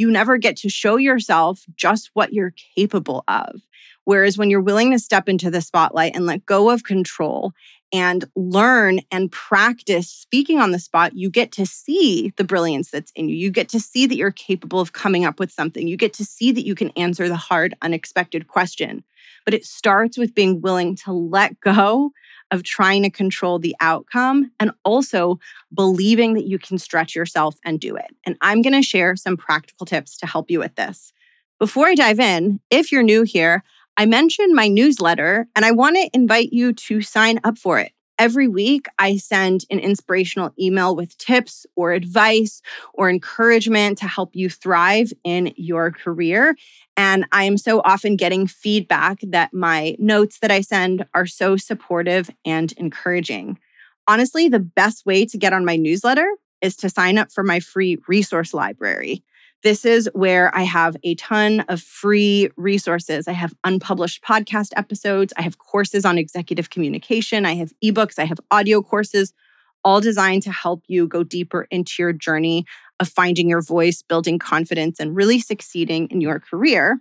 you 0.00 0.10
never 0.10 0.38
get 0.38 0.56
to 0.56 0.70
show 0.70 0.96
yourself 0.96 1.64
just 1.76 2.10
what 2.14 2.32
you're 2.32 2.54
capable 2.74 3.22
of. 3.28 3.60
Whereas 4.04 4.38
when 4.38 4.48
you're 4.48 4.62
willing 4.62 4.90
to 4.92 4.98
step 4.98 5.28
into 5.28 5.50
the 5.50 5.60
spotlight 5.60 6.16
and 6.16 6.24
let 6.24 6.46
go 6.46 6.70
of 6.70 6.84
control 6.84 7.52
and 7.92 8.24
learn 8.34 9.00
and 9.12 9.30
practice 9.30 10.08
speaking 10.08 10.58
on 10.58 10.70
the 10.70 10.78
spot, 10.78 11.12
you 11.14 11.28
get 11.28 11.52
to 11.52 11.66
see 11.66 12.32
the 12.38 12.44
brilliance 12.44 12.90
that's 12.90 13.12
in 13.14 13.28
you. 13.28 13.36
You 13.36 13.50
get 13.50 13.68
to 13.68 13.78
see 13.78 14.06
that 14.06 14.16
you're 14.16 14.30
capable 14.30 14.80
of 14.80 14.94
coming 14.94 15.26
up 15.26 15.38
with 15.38 15.52
something. 15.52 15.86
You 15.86 15.98
get 15.98 16.14
to 16.14 16.24
see 16.24 16.50
that 16.50 16.64
you 16.64 16.74
can 16.74 16.90
answer 16.96 17.28
the 17.28 17.36
hard, 17.36 17.74
unexpected 17.82 18.48
question. 18.48 19.04
But 19.44 19.54
it 19.54 19.66
starts 19.66 20.16
with 20.16 20.34
being 20.34 20.62
willing 20.62 20.96
to 21.04 21.12
let 21.12 21.60
go 21.60 22.12
of 22.50 22.62
trying 22.62 23.02
to 23.02 23.10
control 23.10 23.58
the 23.58 23.76
outcome 23.80 24.50
and 24.58 24.72
also 24.84 25.38
believing 25.72 26.34
that 26.34 26.46
you 26.46 26.58
can 26.58 26.78
stretch 26.78 27.14
yourself 27.14 27.56
and 27.64 27.80
do 27.80 27.96
it. 27.96 28.14
And 28.24 28.36
I'm 28.40 28.62
going 28.62 28.74
to 28.74 28.82
share 28.82 29.16
some 29.16 29.36
practical 29.36 29.86
tips 29.86 30.16
to 30.18 30.26
help 30.26 30.50
you 30.50 30.58
with 30.58 30.74
this. 30.74 31.12
Before 31.58 31.86
I 31.86 31.94
dive 31.94 32.20
in, 32.20 32.60
if 32.70 32.90
you're 32.90 33.02
new 33.02 33.22
here, 33.22 33.62
I 33.96 34.06
mentioned 34.06 34.54
my 34.54 34.68
newsletter 34.68 35.46
and 35.54 35.64
I 35.64 35.72
want 35.72 35.96
to 35.96 36.10
invite 36.14 36.52
you 36.52 36.72
to 36.72 37.02
sign 37.02 37.38
up 37.44 37.58
for 37.58 37.78
it. 37.78 37.92
Every 38.20 38.48
week, 38.48 38.84
I 38.98 39.16
send 39.16 39.64
an 39.70 39.78
inspirational 39.78 40.52
email 40.60 40.94
with 40.94 41.16
tips 41.16 41.64
or 41.74 41.92
advice 41.92 42.60
or 42.92 43.08
encouragement 43.08 43.96
to 43.96 44.06
help 44.06 44.36
you 44.36 44.50
thrive 44.50 45.10
in 45.24 45.54
your 45.56 45.90
career. 45.90 46.54
And 46.98 47.24
I 47.32 47.44
am 47.44 47.56
so 47.56 47.80
often 47.82 48.16
getting 48.16 48.46
feedback 48.46 49.20
that 49.22 49.54
my 49.54 49.96
notes 49.98 50.40
that 50.40 50.50
I 50.50 50.60
send 50.60 51.06
are 51.14 51.24
so 51.24 51.56
supportive 51.56 52.28
and 52.44 52.72
encouraging. 52.72 53.58
Honestly, 54.06 54.50
the 54.50 54.60
best 54.60 55.06
way 55.06 55.24
to 55.24 55.38
get 55.38 55.54
on 55.54 55.64
my 55.64 55.76
newsletter 55.76 56.28
is 56.60 56.76
to 56.76 56.90
sign 56.90 57.16
up 57.16 57.32
for 57.32 57.42
my 57.42 57.58
free 57.58 57.96
resource 58.06 58.52
library. 58.52 59.24
This 59.62 59.84
is 59.84 60.08
where 60.14 60.54
I 60.54 60.62
have 60.62 60.96
a 61.02 61.14
ton 61.16 61.60
of 61.68 61.82
free 61.82 62.48
resources. 62.56 63.28
I 63.28 63.32
have 63.32 63.52
unpublished 63.62 64.22
podcast 64.22 64.70
episodes. 64.74 65.34
I 65.36 65.42
have 65.42 65.58
courses 65.58 66.06
on 66.06 66.16
executive 66.16 66.70
communication. 66.70 67.44
I 67.44 67.56
have 67.56 67.72
ebooks. 67.84 68.18
I 68.18 68.24
have 68.24 68.40
audio 68.50 68.80
courses, 68.80 69.34
all 69.84 70.00
designed 70.00 70.44
to 70.44 70.52
help 70.52 70.84
you 70.86 71.06
go 71.06 71.22
deeper 71.22 71.66
into 71.70 72.02
your 72.02 72.14
journey 72.14 72.64
of 73.00 73.08
finding 73.08 73.50
your 73.50 73.60
voice, 73.60 74.00
building 74.00 74.38
confidence, 74.38 74.98
and 74.98 75.14
really 75.14 75.38
succeeding 75.38 76.08
in 76.10 76.22
your 76.22 76.40
career. 76.40 76.98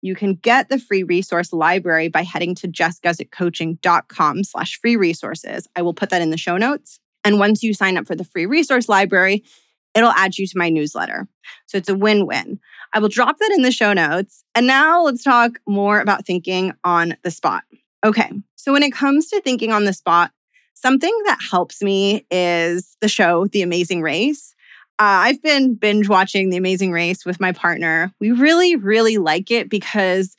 You 0.00 0.14
can 0.14 0.34
get 0.34 0.68
the 0.68 0.78
free 0.78 1.02
resource 1.02 1.52
library 1.52 2.06
by 2.06 2.22
heading 2.22 2.54
to 2.56 2.68
jessguzikcoaching.com 2.68 4.44
slash 4.44 4.78
free 4.80 4.94
resources. 4.94 5.66
I 5.74 5.82
will 5.82 5.94
put 5.94 6.10
that 6.10 6.22
in 6.22 6.30
the 6.30 6.36
show 6.36 6.56
notes. 6.56 7.00
And 7.24 7.40
once 7.40 7.64
you 7.64 7.74
sign 7.74 7.96
up 7.96 8.06
for 8.06 8.14
the 8.14 8.22
free 8.22 8.46
resource 8.46 8.88
library, 8.88 9.42
it'll 9.96 10.10
add 10.10 10.38
you 10.38 10.46
to 10.46 10.58
my 10.58 10.68
newsletter. 10.68 11.26
So 11.66 11.78
it's 11.78 11.88
a 11.88 11.94
win 11.94 12.26
win. 12.26 12.60
I 12.92 12.98
will 12.98 13.08
drop 13.08 13.38
that 13.38 13.52
in 13.52 13.62
the 13.62 13.72
show 13.72 13.92
notes. 13.92 14.44
And 14.54 14.66
now 14.66 15.02
let's 15.02 15.22
talk 15.22 15.58
more 15.66 16.00
about 16.00 16.26
thinking 16.26 16.72
on 16.84 17.16
the 17.22 17.30
spot. 17.30 17.64
Okay. 18.04 18.30
So 18.56 18.72
when 18.72 18.82
it 18.82 18.92
comes 18.92 19.28
to 19.28 19.40
thinking 19.40 19.72
on 19.72 19.84
the 19.84 19.92
spot, 19.92 20.30
something 20.74 21.12
that 21.26 21.38
helps 21.50 21.82
me 21.82 22.26
is 22.30 22.96
the 23.00 23.08
show, 23.08 23.46
The 23.46 23.62
Amazing 23.62 24.02
Race. 24.02 24.54
Uh, 24.98 25.28
I've 25.28 25.42
been 25.42 25.74
binge 25.74 26.08
watching 26.08 26.50
The 26.50 26.56
Amazing 26.56 26.92
Race 26.92 27.26
with 27.26 27.40
my 27.40 27.52
partner. 27.52 28.12
We 28.20 28.30
really, 28.30 28.76
really 28.76 29.18
like 29.18 29.50
it 29.50 29.68
because 29.68 30.36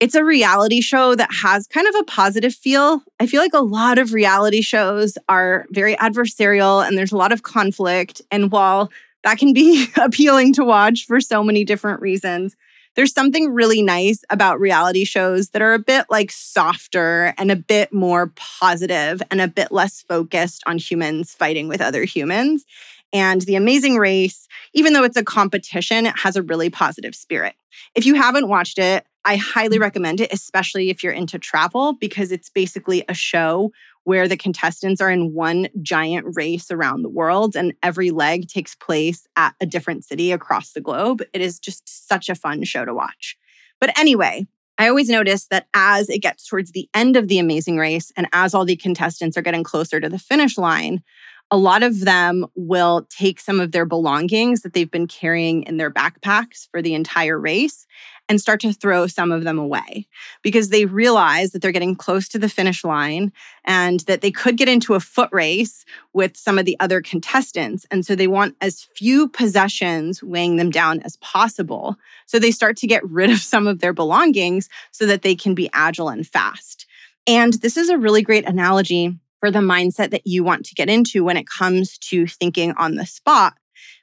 it's 0.00 0.14
a 0.14 0.24
reality 0.24 0.80
show 0.80 1.14
that 1.14 1.32
has 1.32 1.66
kind 1.66 1.86
of 1.86 1.94
a 1.96 2.04
positive 2.04 2.54
feel. 2.54 3.02
I 3.18 3.26
feel 3.26 3.40
like 3.40 3.54
a 3.54 3.60
lot 3.60 3.98
of 3.98 4.12
reality 4.12 4.60
shows 4.60 5.16
are 5.28 5.66
very 5.70 5.96
adversarial 5.96 6.86
and 6.86 6.98
there's 6.98 7.12
a 7.12 7.16
lot 7.16 7.32
of 7.32 7.42
conflict. 7.42 8.20
And 8.30 8.50
while 8.50 8.90
that 9.24 9.38
can 9.38 9.52
be 9.52 9.88
appealing 9.96 10.52
to 10.54 10.64
watch 10.64 11.06
for 11.06 11.20
so 11.20 11.42
many 11.42 11.64
different 11.64 12.00
reasons, 12.00 12.56
there's 12.94 13.12
something 13.12 13.52
really 13.52 13.82
nice 13.82 14.24
about 14.30 14.58
reality 14.58 15.04
shows 15.04 15.50
that 15.50 15.60
are 15.60 15.74
a 15.74 15.78
bit 15.78 16.06
like 16.08 16.30
softer 16.30 17.34
and 17.36 17.50
a 17.50 17.56
bit 17.56 17.92
more 17.92 18.32
positive 18.36 19.22
and 19.30 19.40
a 19.40 19.48
bit 19.48 19.70
less 19.70 20.02
focused 20.02 20.62
on 20.66 20.78
humans 20.78 21.34
fighting 21.34 21.68
with 21.68 21.82
other 21.82 22.04
humans. 22.04 22.64
And 23.12 23.40
The 23.42 23.56
Amazing 23.56 23.96
Race, 23.96 24.48
even 24.74 24.92
though 24.92 25.04
it's 25.04 25.16
a 25.16 25.24
competition, 25.24 26.06
it 26.06 26.18
has 26.18 26.36
a 26.36 26.42
really 26.42 26.70
positive 26.70 27.14
spirit. 27.14 27.54
If 27.94 28.04
you 28.04 28.14
haven't 28.14 28.48
watched 28.48 28.78
it, 28.78 29.06
I 29.24 29.36
highly 29.36 29.78
mm. 29.78 29.82
recommend 29.82 30.20
it, 30.20 30.32
especially 30.32 30.88
if 30.88 31.02
you're 31.02 31.12
into 31.12 31.38
travel, 31.38 31.94
because 31.94 32.32
it's 32.32 32.48
basically 32.48 33.04
a 33.08 33.14
show 33.14 33.72
where 34.04 34.28
the 34.28 34.36
contestants 34.36 35.00
are 35.00 35.10
in 35.10 35.34
one 35.34 35.68
giant 35.82 36.26
race 36.36 36.70
around 36.70 37.02
the 37.02 37.08
world 37.08 37.56
and 37.56 37.74
every 37.82 38.10
leg 38.12 38.48
takes 38.48 38.76
place 38.76 39.26
at 39.34 39.54
a 39.60 39.66
different 39.66 40.04
city 40.04 40.30
across 40.30 40.72
the 40.72 40.80
globe. 40.80 41.22
It 41.32 41.40
is 41.40 41.58
just 41.58 42.08
such 42.08 42.28
a 42.28 42.36
fun 42.36 42.62
show 42.62 42.84
to 42.84 42.94
watch. 42.94 43.36
But 43.80 43.98
anyway, 43.98 44.46
I 44.78 44.88
always 44.88 45.08
notice 45.08 45.46
that 45.46 45.66
as 45.74 46.08
it 46.08 46.22
gets 46.22 46.46
towards 46.46 46.70
the 46.70 46.88
end 46.94 47.16
of 47.16 47.26
the 47.26 47.40
amazing 47.40 47.78
race 47.78 48.12
and 48.16 48.28
as 48.32 48.54
all 48.54 48.64
the 48.64 48.76
contestants 48.76 49.36
are 49.36 49.42
getting 49.42 49.64
closer 49.64 49.98
to 49.98 50.08
the 50.08 50.18
finish 50.18 50.56
line, 50.56 51.02
a 51.50 51.56
lot 51.56 51.82
of 51.82 52.00
them 52.00 52.44
will 52.56 53.06
take 53.08 53.38
some 53.38 53.60
of 53.60 53.70
their 53.72 53.84
belongings 53.84 54.62
that 54.62 54.72
they've 54.72 54.90
been 54.90 55.06
carrying 55.06 55.62
in 55.62 55.76
their 55.76 55.90
backpacks 55.90 56.68
for 56.70 56.82
the 56.82 56.94
entire 56.94 57.38
race 57.38 57.86
and 58.28 58.40
start 58.40 58.60
to 58.60 58.72
throw 58.72 59.06
some 59.06 59.30
of 59.30 59.44
them 59.44 59.56
away 59.56 60.08
because 60.42 60.70
they 60.70 60.84
realize 60.84 61.52
that 61.52 61.62
they're 61.62 61.70
getting 61.70 61.94
close 61.94 62.28
to 62.28 62.38
the 62.40 62.48
finish 62.48 62.82
line 62.82 63.32
and 63.64 64.00
that 64.00 64.20
they 64.20 64.32
could 64.32 64.56
get 64.56 64.68
into 64.68 64.94
a 64.94 65.00
foot 65.00 65.28
race 65.30 65.84
with 66.12 66.36
some 66.36 66.58
of 66.58 66.64
the 66.64 66.76
other 66.80 67.00
contestants. 67.00 67.86
And 67.92 68.04
so 68.04 68.16
they 68.16 68.26
want 68.26 68.56
as 68.60 68.82
few 68.96 69.28
possessions 69.28 70.24
weighing 70.24 70.56
them 70.56 70.70
down 70.70 71.00
as 71.02 71.16
possible. 71.18 71.96
So 72.26 72.40
they 72.40 72.50
start 72.50 72.76
to 72.78 72.88
get 72.88 73.08
rid 73.08 73.30
of 73.30 73.38
some 73.38 73.68
of 73.68 73.78
their 73.78 73.92
belongings 73.92 74.68
so 74.90 75.06
that 75.06 75.22
they 75.22 75.36
can 75.36 75.54
be 75.54 75.70
agile 75.72 76.08
and 76.08 76.26
fast. 76.26 76.86
And 77.28 77.54
this 77.54 77.76
is 77.76 77.88
a 77.88 77.98
really 77.98 78.22
great 78.22 78.46
analogy 78.46 79.16
for 79.40 79.50
the 79.50 79.60
mindset 79.60 80.10
that 80.10 80.26
you 80.26 80.44
want 80.44 80.66
to 80.66 80.74
get 80.74 80.88
into 80.88 81.24
when 81.24 81.36
it 81.36 81.46
comes 81.48 81.98
to 81.98 82.26
thinking 82.26 82.72
on 82.72 82.94
the 82.94 83.06
spot. 83.06 83.54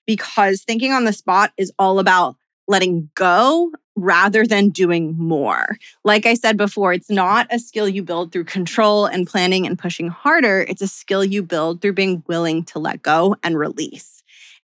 Because 0.05 0.63
thinking 0.63 0.91
on 0.91 1.05
the 1.05 1.13
spot 1.13 1.51
is 1.57 1.71
all 1.79 1.99
about 1.99 2.35
letting 2.67 3.09
go 3.15 3.71
rather 3.95 4.45
than 4.45 4.69
doing 4.69 5.15
more. 5.17 5.77
Like 6.03 6.25
I 6.25 6.33
said 6.33 6.57
before, 6.57 6.93
it's 6.93 7.09
not 7.09 7.47
a 7.51 7.59
skill 7.59 7.87
you 7.87 8.03
build 8.03 8.31
through 8.31 8.45
control 8.45 9.05
and 9.05 9.27
planning 9.27 9.65
and 9.67 9.77
pushing 9.77 10.07
harder. 10.07 10.61
It's 10.61 10.81
a 10.81 10.87
skill 10.87 11.23
you 11.23 11.43
build 11.43 11.81
through 11.81 11.93
being 11.93 12.23
willing 12.27 12.63
to 12.65 12.79
let 12.79 13.01
go 13.01 13.35
and 13.43 13.57
release. 13.57 14.12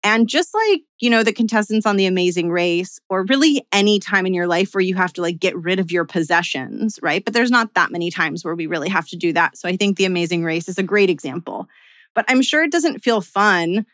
And 0.06 0.28
just 0.28 0.54
like, 0.54 0.82
you 1.00 1.10
know, 1.10 1.24
the 1.24 1.32
contestants 1.32 1.84
on 1.84 1.96
The 1.96 2.06
Amazing 2.06 2.52
Race, 2.52 3.00
or 3.08 3.24
really 3.24 3.66
any 3.72 3.98
time 3.98 4.24
in 4.24 4.34
your 4.34 4.46
life 4.46 4.72
where 4.72 4.80
you 4.80 4.94
have 4.94 5.12
to 5.14 5.20
like 5.20 5.40
get 5.40 5.56
rid 5.56 5.80
of 5.80 5.90
your 5.90 6.04
possessions, 6.04 7.00
right? 7.02 7.24
But 7.24 7.34
there's 7.34 7.50
not 7.50 7.74
that 7.74 7.90
many 7.90 8.12
times 8.12 8.44
where 8.44 8.54
we 8.54 8.68
really 8.68 8.88
have 8.88 9.08
to 9.08 9.16
do 9.16 9.32
that. 9.32 9.58
So 9.58 9.68
I 9.68 9.76
think 9.76 9.96
The 9.96 10.04
Amazing 10.04 10.44
Race 10.44 10.68
is 10.68 10.78
a 10.78 10.84
great 10.84 11.10
example. 11.10 11.66
But 12.14 12.24
I'm 12.28 12.40
sure 12.40 12.62
it 12.62 12.70
doesn't 12.70 13.02
feel 13.02 13.20
fun 13.20 13.84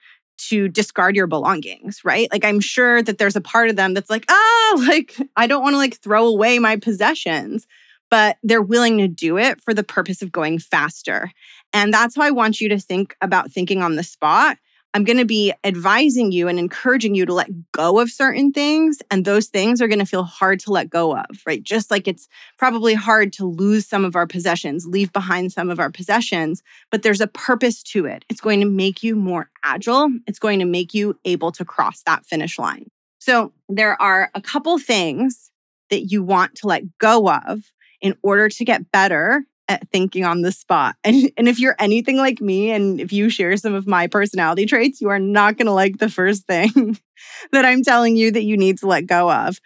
to 0.48 0.68
discard 0.68 1.16
your 1.16 1.26
belongings, 1.26 2.04
right? 2.04 2.30
Like 2.30 2.44
I'm 2.44 2.60
sure 2.60 3.02
that 3.02 3.16
there's 3.16 3.36
a 3.36 3.40
part 3.40 3.70
of 3.70 3.76
them 3.76 3.94
that's 3.94 4.10
like, 4.10 4.26
ah, 4.28 4.74
like 4.86 5.16
I 5.34 5.46
don't 5.46 5.62
want 5.62 5.72
to 5.72 5.78
like 5.78 5.96
throw 5.96 6.26
away 6.26 6.58
my 6.58 6.76
possessions, 6.76 7.66
but 8.10 8.36
they're 8.42 8.60
willing 8.60 8.98
to 8.98 9.08
do 9.08 9.38
it 9.38 9.62
for 9.62 9.72
the 9.72 9.82
purpose 9.82 10.20
of 10.20 10.30
going 10.30 10.58
faster. 10.58 11.32
And 11.72 11.90
that's 11.90 12.16
how 12.16 12.22
I 12.22 12.32
want 12.32 12.60
you 12.60 12.68
to 12.68 12.78
think 12.78 13.16
about 13.22 13.50
thinking 13.50 13.80
on 13.80 13.96
the 13.96 14.04
spot 14.04 14.58
I'm 14.94 15.04
going 15.04 15.18
to 15.18 15.24
be 15.24 15.54
advising 15.64 16.32
you 16.32 16.48
and 16.48 16.58
encouraging 16.58 17.14
you 17.14 17.24
to 17.24 17.32
let 17.32 17.48
go 17.72 17.98
of 17.98 18.10
certain 18.10 18.52
things. 18.52 18.98
And 19.10 19.24
those 19.24 19.46
things 19.46 19.80
are 19.80 19.88
going 19.88 19.98
to 20.00 20.06
feel 20.06 20.24
hard 20.24 20.60
to 20.60 20.72
let 20.72 20.90
go 20.90 21.16
of, 21.16 21.26
right? 21.46 21.62
Just 21.62 21.90
like 21.90 22.06
it's 22.06 22.28
probably 22.58 22.92
hard 22.92 23.32
to 23.34 23.46
lose 23.46 23.86
some 23.86 24.04
of 24.04 24.14
our 24.16 24.26
possessions, 24.26 24.86
leave 24.86 25.12
behind 25.12 25.52
some 25.52 25.70
of 25.70 25.80
our 25.80 25.90
possessions, 25.90 26.62
but 26.90 27.02
there's 27.02 27.22
a 27.22 27.26
purpose 27.26 27.82
to 27.84 28.04
it. 28.04 28.24
It's 28.28 28.40
going 28.40 28.60
to 28.60 28.66
make 28.66 29.02
you 29.02 29.16
more 29.16 29.50
agile, 29.64 30.10
it's 30.26 30.38
going 30.38 30.58
to 30.58 30.66
make 30.66 30.92
you 30.92 31.18
able 31.24 31.52
to 31.52 31.64
cross 31.64 32.02
that 32.04 32.26
finish 32.26 32.58
line. 32.58 32.90
So 33.18 33.52
there 33.68 34.00
are 34.02 34.30
a 34.34 34.42
couple 34.42 34.78
things 34.78 35.50
that 35.90 36.10
you 36.10 36.22
want 36.22 36.56
to 36.56 36.66
let 36.66 36.98
go 36.98 37.30
of 37.30 37.72
in 38.00 38.16
order 38.22 38.48
to 38.48 38.64
get 38.64 38.90
better 38.90 39.44
at 39.72 39.88
thinking 39.88 40.24
on 40.24 40.42
the 40.42 40.52
spot. 40.52 40.96
And, 41.04 41.32
and 41.36 41.48
if 41.48 41.58
you're 41.58 41.76
anything 41.78 42.16
like 42.16 42.40
me, 42.40 42.70
and 42.70 43.00
if 43.00 43.12
you 43.12 43.28
share 43.28 43.56
some 43.56 43.74
of 43.74 43.86
my 43.86 44.06
personality 44.06 44.66
traits, 44.66 45.00
you 45.00 45.08
are 45.08 45.18
not 45.18 45.56
going 45.56 45.66
to 45.66 45.72
like 45.72 45.98
the 45.98 46.08
first 46.08 46.46
thing 46.46 46.98
that 47.52 47.64
I'm 47.64 47.82
telling 47.82 48.16
you 48.16 48.30
that 48.30 48.44
you 48.44 48.56
need 48.56 48.78
to 48.78 48.86
let 48.86 49.06
go 49.06 49.30
of. 49.30 49.58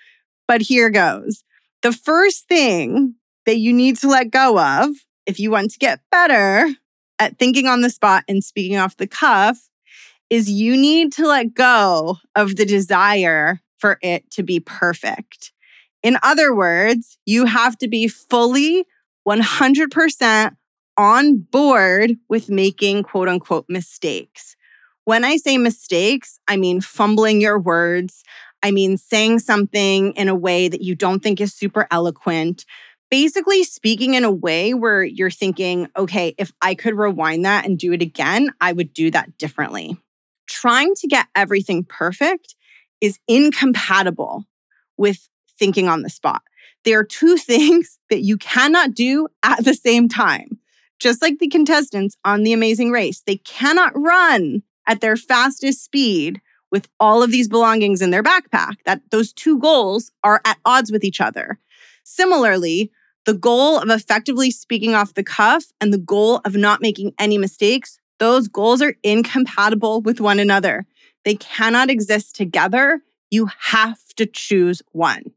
But 0.49 0.63
here 0.63 0.91
goes. 0.91 1.43
The 1.83 1.93
first 1.93 2.49
thing 2.49 3.17
that 3.45 3.59
you 3.59 3.73
need 3.73 3.97
to 3.99 4.09
let 4.09 4.31
go 4.31 4.59
of, 4.59 4.91
if 5.27 5.39
you 5.39 5.51
want 5.51 5.73
to 5.73 5.79
get 5.79 6.01
better 6.11 6.69
at 7.19 7.39
thinking 7.39 7.67
on 7.67 7.81
the 7.81 7.91
spot 7.91 8.25
and 8.29 8.43
speaking 8.43 8.77
off 8.77 8.97
the 8.97 9.07
cuff, 9.07 9.59
is 10.31 10.51
you 10.51 10.77
need 10.77 11.13
to 11.13 11.27
let 11.27 11.55
go 11.55 12.19
of 12.35 12.57
the 12.57 12.65
desire 12.65 13.61
for 13.79 13.99
it 14.03 14.31
to 14.33 14.43
be 14.43 14.61
perfect. 14.61 15.53
In 16.03 16.19
other 16.23 16.55
words, 16.55 17.19
you 17.27 17.47
have 17.47 17.77
to 17.79 17.89
be 17.89 18.09
fully 18.09 18.87
100% 19.27 20.57
on 20.97 21.39
board 21.39 22.13
with 22.29 22.49
making 22.49 23.03
quote 23.03 23.29
unquote 23.29 23.67
mistakes. 23.69 24.57
When 25.05 25.25
I 25.25 25.37
say 25.37 25.59
mistakes, 25.59 26.39
I 26.49 26.57
mean 26.57 26.81
fumbling 26.81 27.41
your 27.41 27.59
words. 27.59 28.23
I 28.63 28.71
mean 28.71 28.97
saying 28.97 29.41
something 29.41 30.13
in 30.13 30.29
a 30.29 30.35
way 30.35 30.69
that 30.69 30.83
you 30.83 30.95
don't 30.95 31.23
think 31.23 31.41
is 31.41 31.55
super 31.55 31.87
eloquent. 31.91 32.65
Basically, 33.11 33.63
speaking 33.63 34.15
in 34.15 34.25
a 34.25 34.33
way 34.33 34.75
where 34.75 35.05
you're 35.05 35.31
thinking, 35.31 35.89
okay, 35.97 36.35
if 36.39 36.53
I 36.61 36.75
could 36.75 36.95
rewind 36.95 37.45
that 37.45 37.65
and 37.65 37.79
do 37.79 37.93
it 37.93 38.03
again, 38.03 38.51
I 38.61 38.73
would 38.73 38.93
do 38.93 39.13
that 39.13 39.39
differently. 39.39 39.97
Trying 40.49 40.95
to 40.97 41.07
get 41.07 41.29
everything 41.37 41.85
perfect 41.85 42.57
is 43.01 43.21
incompatible 43.29 44.45
with 44.97 45.29
thinking 45.57 45.89
on 45.89 46.03
the 46.03 46.11
spot. 46.11 46.43
There 46.87 47.01
are 47.01 47.05
two 47.05 47.37
things 47.37 47.99
that 48.09 48.23
you 48.23 48.39
cannot 48.39 48.95
do 48.95 49.29
at 49.43 49.63
the 49.65 49.75
same 49.75 50.09
time. 50.09 50.59
Just 50.99 51.21
like 51.21 51.39
the 51.39 51.49
contestants 51.49 52.17
on 52.25 52.43
The 52.43 52.55
Amazing 52.55 52.91
Race, 52.91 53.23
they 53.27 53.37
cannot 53.37 53.93
run 53.95 54.63
at 54.89 55.03
their 55.03 55.17
fastest 55.17 55.85
speed 55.85 56.41
with 56.71 56.89
all 56.99 57.23
of 57.23 57.31
these 57.31 57.49
belongings 57.49 58.01
in 58.01 58.11
their 58.11 58.23
backpack. 58.23 58.77
That 58.87 59.03
those 59.11 59.35
two 59.35 59.59
goals 59.59 60.11
are 60.25 60.41
at 60.47 60.57
odds 60.65 60.91
with 60.91 61.05
each 61.05 61.21
other. 61.21 61.59
Similarly, 62.03 62.91
the 63.27 63.35
goal 63.35 63.79
of 63.79 63.91
effectively 63.91 64.51
speaking 64.51 64.95
off 64.95 65.15
the 65.15 65.25
cuff 65.25 65.65
and 65.81 65.93
the 65.93 65.99
goal 65.99 66.41
of 66.45 66.55
not 66.55 66.81
making 66.81 67.13
any 67.19 67.37
mistakes, 67.37 67.99
those 68.19 68.49
goals 68.49 68.81
are 68.81 68.95
incompatible 69.03 70.01
with 70.01 70.21
one 70.21 70.39
another. 70.39 70.87
They 71.25 71.35
cannot 71.35 71.91
exist 71.91 72.37
together. 72.37 73.03
You 73.31 73.51
have 73.59 73.99
to 74.17 74.27
choose 74.27 74.81
one. 74.93 75.33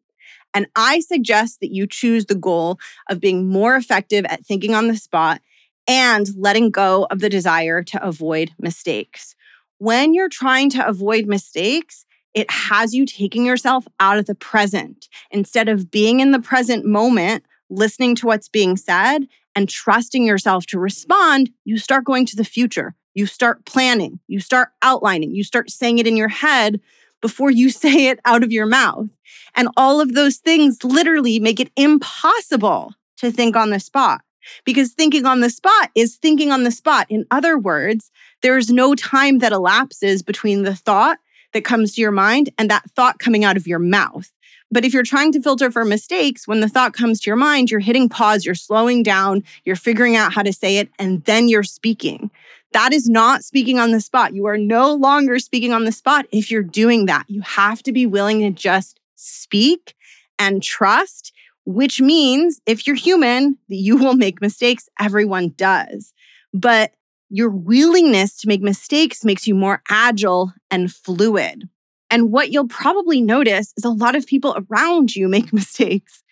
And 0.53 0.67
I 0.75 0.99
suggest 0.99 1.59
that 1.61 1.73
you 1.73 1.87
choose 1.87 2.25
the 2.25 2.35
goal 2.35 2.79
of 3.09 3.19
being 3.19 3.47
more 3.47 3.75
effective 3.75 4.25
at 4.25 4.45
thinking 4.45 4.73
on 4.73 4.87
the 4.87 4.97
spot 4.97 5.41
and 5.87 6.27
letting 6.37 6.69
go 6.69 7.07
of 7.09 7.19
the 7.19 7.29
desire 7.29 7.83
to 7.83 8.03
avoid 8.03 8.51
mistakes. 8.59 9.35
When 9.77 10.13
you're 10.13 10.29
trying 10.29 10.69
to 10.71 10.85
avoid 10.85 11.25
mistakes, 11.25 12.05
it 12.33 12.49
has 12.51 12.93
you 12.93 13.05
taking 13.05 13.45
yourself 13.45 13.87
out 13.99 14.17
of 14.17 14.25
the 14.25 14.35
present. 14.35 15.07
Instead 15.31 15.67
of 15.67 15.89
being 15.89 16.19
in 16.19 16.31
the 16.31 16.39
present 16.39 16.85
moment, 16.85 17.43
listening 17.69 18.15
to 18.15 18.27
what's 18.27 18.49
being 18.49 18.77
said 18.77 19.27
and 19.55 19.67
trusting 19.67 20.25
yourself 20.25 20.65
to 20.67 20.79
respond, 20.79 21.51
you 21.65 21.77
start 21.77 22.05
going 22.05 22.25
to 22.27 22.35
the 22.35 22.45
future. 22.45 22.95
You 23.15 23.25
start 23.25 23.65
planning, 23.65 24.19
you 24.27 24.39
start 24.39 24.69
outlining, 24.81 25.33
you 25.33 25.43
start 25.43 25.69
saying 25.71 25.97
it 25.97 26.07
in 26.07 26.15
your 26.15 26.29
head 26.29 26.79
before 27.21 27.51
you 27.51 27.69
say 27.83 28.07
it 28.07 28.19
out 28.25 28.43
of 28.43 28.51
your 28.51 28.65
mouth. 28.65 29.09
And 29.55 29.69
all 29.75 29.99
of 30.01 30.13
those 30.13 30.37
things 30.37 30.83
literally 30.83 31.39
make 31.39 31.59
it 31.59 31.71
impossible 31.75 32.93
to 33.17 33.31
think 33.31 33.55
on 33.55 33.69
the 33.71 33.79
spot 33.79 34.21
because 34.63 34.93
thinking 34.93 35.25
on 35.25 35.41
the 35.41 35.49
spot 35.49 35.91
is 35.95 36.15
thinking 36.17 36.51
on 36.51 36.63
the 36.63 36.71
spot. 36.71 37.07
In 37.09 37.25
other 37.31 37.57
words, 37.57 38.11
there's 38.41 38.69
no 38.69 38.95
time 38.95 39.39
that 39.39 39.51
elapses 39.51 40.23
between 40.23 40.63
the 40.63 40.75
thought 40.75 41.17
that 41.53 41.65
comes 41.65 41.95
to 41.95 42.01
your 42.01 42.11
mind 42.11 42.49
and 42.57 42.69
that 42.69 42.89
thought 42.91 43.19
coming 43.19 43.43
out 43.43 43.57
of 43.57 43.67
your 43.67 43.79
mouth. 43.79 44.31
But 44.71 44.85
if 44.85 44.93
you're 44.93 45.03
trying 45.03 45.31
to 45.31 45.41
filter 45.41 45.71
for 45.71 45.83
mistakes, 45.83 46.47
when 46.47 46.59
the 46.59 46.69
thought 46.69 46.93
comes 46.93 47.19
to 47.21 47.29
your 47.29 47.35
mind, 47.35 47.71
you're 47.71 47.79
hitting 47.79 48.07
pause, 48.07 48.45
you're 48.45 48.53
slowing 48.53 49.01
down, 49.01 49.43
you're 49.65 49.75
figuring 49.75 50.15
out 50.15 50.31
how 50.31 50.43
to 50.43 50.53
say 50.53 50.77
it, 50.77 50.89
and 50.99 51.23
then 51.25 51.49
you're 51.49 51.63
speaking. 51.63 52.29
That 52.71 52.93
is 52.93 53.09
not 53.09 53.43
speaking 53.43 53.79
on 53.79 53.91
the 53.91 54.01
spot. 54.01 54.33
You 54.33 54.45
are 54.45 54.57
no 54.57 54.93
longer 54.93 55.39
speaking 55.39 55.73
on 55.73 55.85
the 55.85 55.91
spot 55.91 56.27
if 56.31 56.51
you're 56.51 56.63
doing 56.63 57.07
that. 57.07 57.25
You 57.27 57.41
have 57.41 57.81
to 57.83 57.91
be 57.91 58.05
willing 58.05 58.41
to 58.41 58.51
just 58.51 58.99
speak 59.15 59.95
and 60.37 60.61
trust, 60.61 61.33
which 61.65 61.99
means 61.99 62.61
if 62.65 62.85
you're 62.85 62.95
human, 62.95 63.57
that 63.69 63.75
you 63.75 63.97
will 63.97 64.13
make 64.15 64.41
mistakes. 64.41 64.87
Everyone 64.99 65.49
does. 65.57 66.13
But 66.53 66.93
your 67.29 67.49
willingness 67.49 68.37
to 68.37 68.47
make 68.47 68.61
mistakes 68.61 69.23
makes 69.23 69.47
you 69.47 69.55
more 69.55 69.81
agile 69.89 70.53
and 70.71 70.91
fluid. 70.91 71.69
And 72.11 72.31
what 72.31 72.51
you'll 72.51 72.67
probably 72.67 73.21
notice 73.21 73.73
is 73.77 73.85
a 73.85 73.89
lot 73.89 74.15
of 74.15 74.25
people 74.25 74.57
around 74.69 75.15
you 75.15 75.27
make 75.27 75.53
mistakes. 75.53 76.23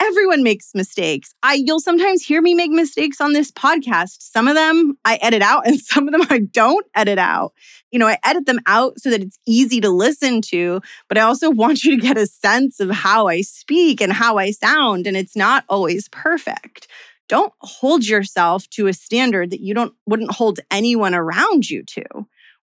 Everyone 0.00 0.42
makes 0.42 0.74
mistakes. 0.74 1.34
I 1.42 1.54
you'll 1.54 1.80
sometimes 1.80 2.22
hear 2.22 2.42
me 2.42 2.54
make 2.54 2.70
mistakes 2.70 3.20
on 3.20 3.32
this 3.32 3.50
podcast. 3.50 4.16
Some 4.20 4.48
of 4.48 4.54
them 4.54 4.98
I 5.04 5.16
edit 5.22 5.42
out 5.42 5.66
and 5.66 5.80
some 5.80 6.08
of 6.08 6.12
them 6.12 6.26
I 6.30 6.40
don't 6.40 6.86
edit 6.94 7.18
out. 7.18 7.52
You 7.90 7.98
know, 7.98 8.08
I 8.08 8.18
edit 8.24 8.46
them 8.46 8.60
out 8.66 9.00
so 9.00 9.10
that 9.10 9.22
it's 9.22 9.38
easy 9.46 9.80
to 9.80 9.90
listen 9.90 10.42
to, 10.42 10.80
but 11.08 11.16
I 11.16 11.22
also 11.22 11.50
want 11.64 11.84
you 11.84 11.96
to 11.96 12.02
get 12.02 12.18
a 12.18 12.26
sense 12.26 12.80
of 12.80 12.90
how 12.90 13.28
I 13.28 13.40
speak 13.42 14.00
and 14.00 14.12
how 14.12 14.36
I 14.36 14.50
sound 14.50 15.06
and 15.06 15.16
it's 15.16 15.36
not 15.36 15.64
always 15.68 16.08
perfect. 16.08 16.88
Don't 17.28 17.52
hold 17.60 18.06
yourself 18.06 18.68
to 18.70 18.86
a 18.86 18.92
standard 18.92 19.50
that 19.50 19.60
you 19.60 19.74
don't 19.74 19.94
wouldn't 20.06 20.32
hold 20.32 20.60
anyone 20.70 21.14
around 21.14 21.70
you 21.70 21.82
to. 21.84 22.04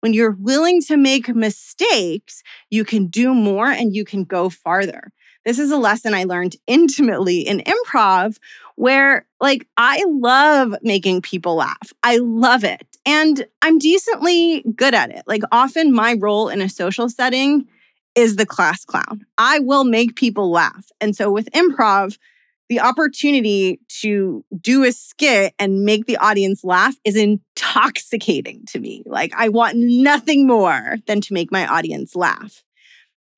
When 0.02 0.14
you're 0.14 0.36
willing 0.40 0.82
to 0.84 0.98
make 0.98 1.28
mistakes, 1.28 2.42
you 2.70 2.86
can 2.86 3.08
do 3.08 3.34
more 3.34 3.68
and 3.68 3.96
you 3.96 4.06
can 4.06 4.24
go 4.24 4.50
farther. 4.50 5.12
This 5.50 5.58
is 5.58 5.72
a 5.72 5.78
lesson 5.78 6.14
I 6.14 6.26
learned 6.26 6.58
intimately 6.68 7.40
in 7.40 7.62
improv 7.62 8.38
where 8.76 9.26
like 9.42 9.66
I 9.78 10.06
love 10.08 10.76
making 10.84 11.24
people 11.24 11.56
laugh. 11.56 11.92
I 12.04 12.18
love 12.18 12.64
it. 12.64 12.86
And 13.04 13.48
I'm 13.64 13.80
decently 13.80 14.64
good 14.76 14.94
at 14.94 15.10
it. 15.10 15.24
Like 15.26 15.42
often 15.52 15.92
my 15.92 16.14
role 16.20 16.50
in 16.50 16.62
a 16.62 16.70
social 16.70 17.10
setting 17.10 17.68
is 18.14 18.36
the 18.36 18.46
class 18.46 18.86
clown. 18.86 19.26
I 19.40 19.58
will 19.58 19.86
make 19.86 20.16
people 20.16 20.52
laugh. 20.52 20.86
And 21.02 21.16
so 21.16 21.32
with 21.32 21.50
improv, 21.50 22.20
the 22.68 22.82
opportunity 22.82 23.80
to 24.02 24.46
do 24.62 24.84
a 24.84 24.92
skit 24.92 25.56
and 25.58 25.84
make 25.84 26.06
the 26.06 26.18
audience 26.18 26.64
laugh 26.64 26.96
is 27.04 27.16
intoxicating 27.16 28.66
to 28.68 28.80
me. 28.80 29.02
Like, 29.08 29.34
I 29.36 29.50
want 29.50 29.78
nothing 29.78 30.46
more 30.46 30.98
than 31.08 31.22
to 31.22 31.34
make 31.34 31.52
my 31.52 31.66
audience 31.66 32.16
laugh. 32.16 32.64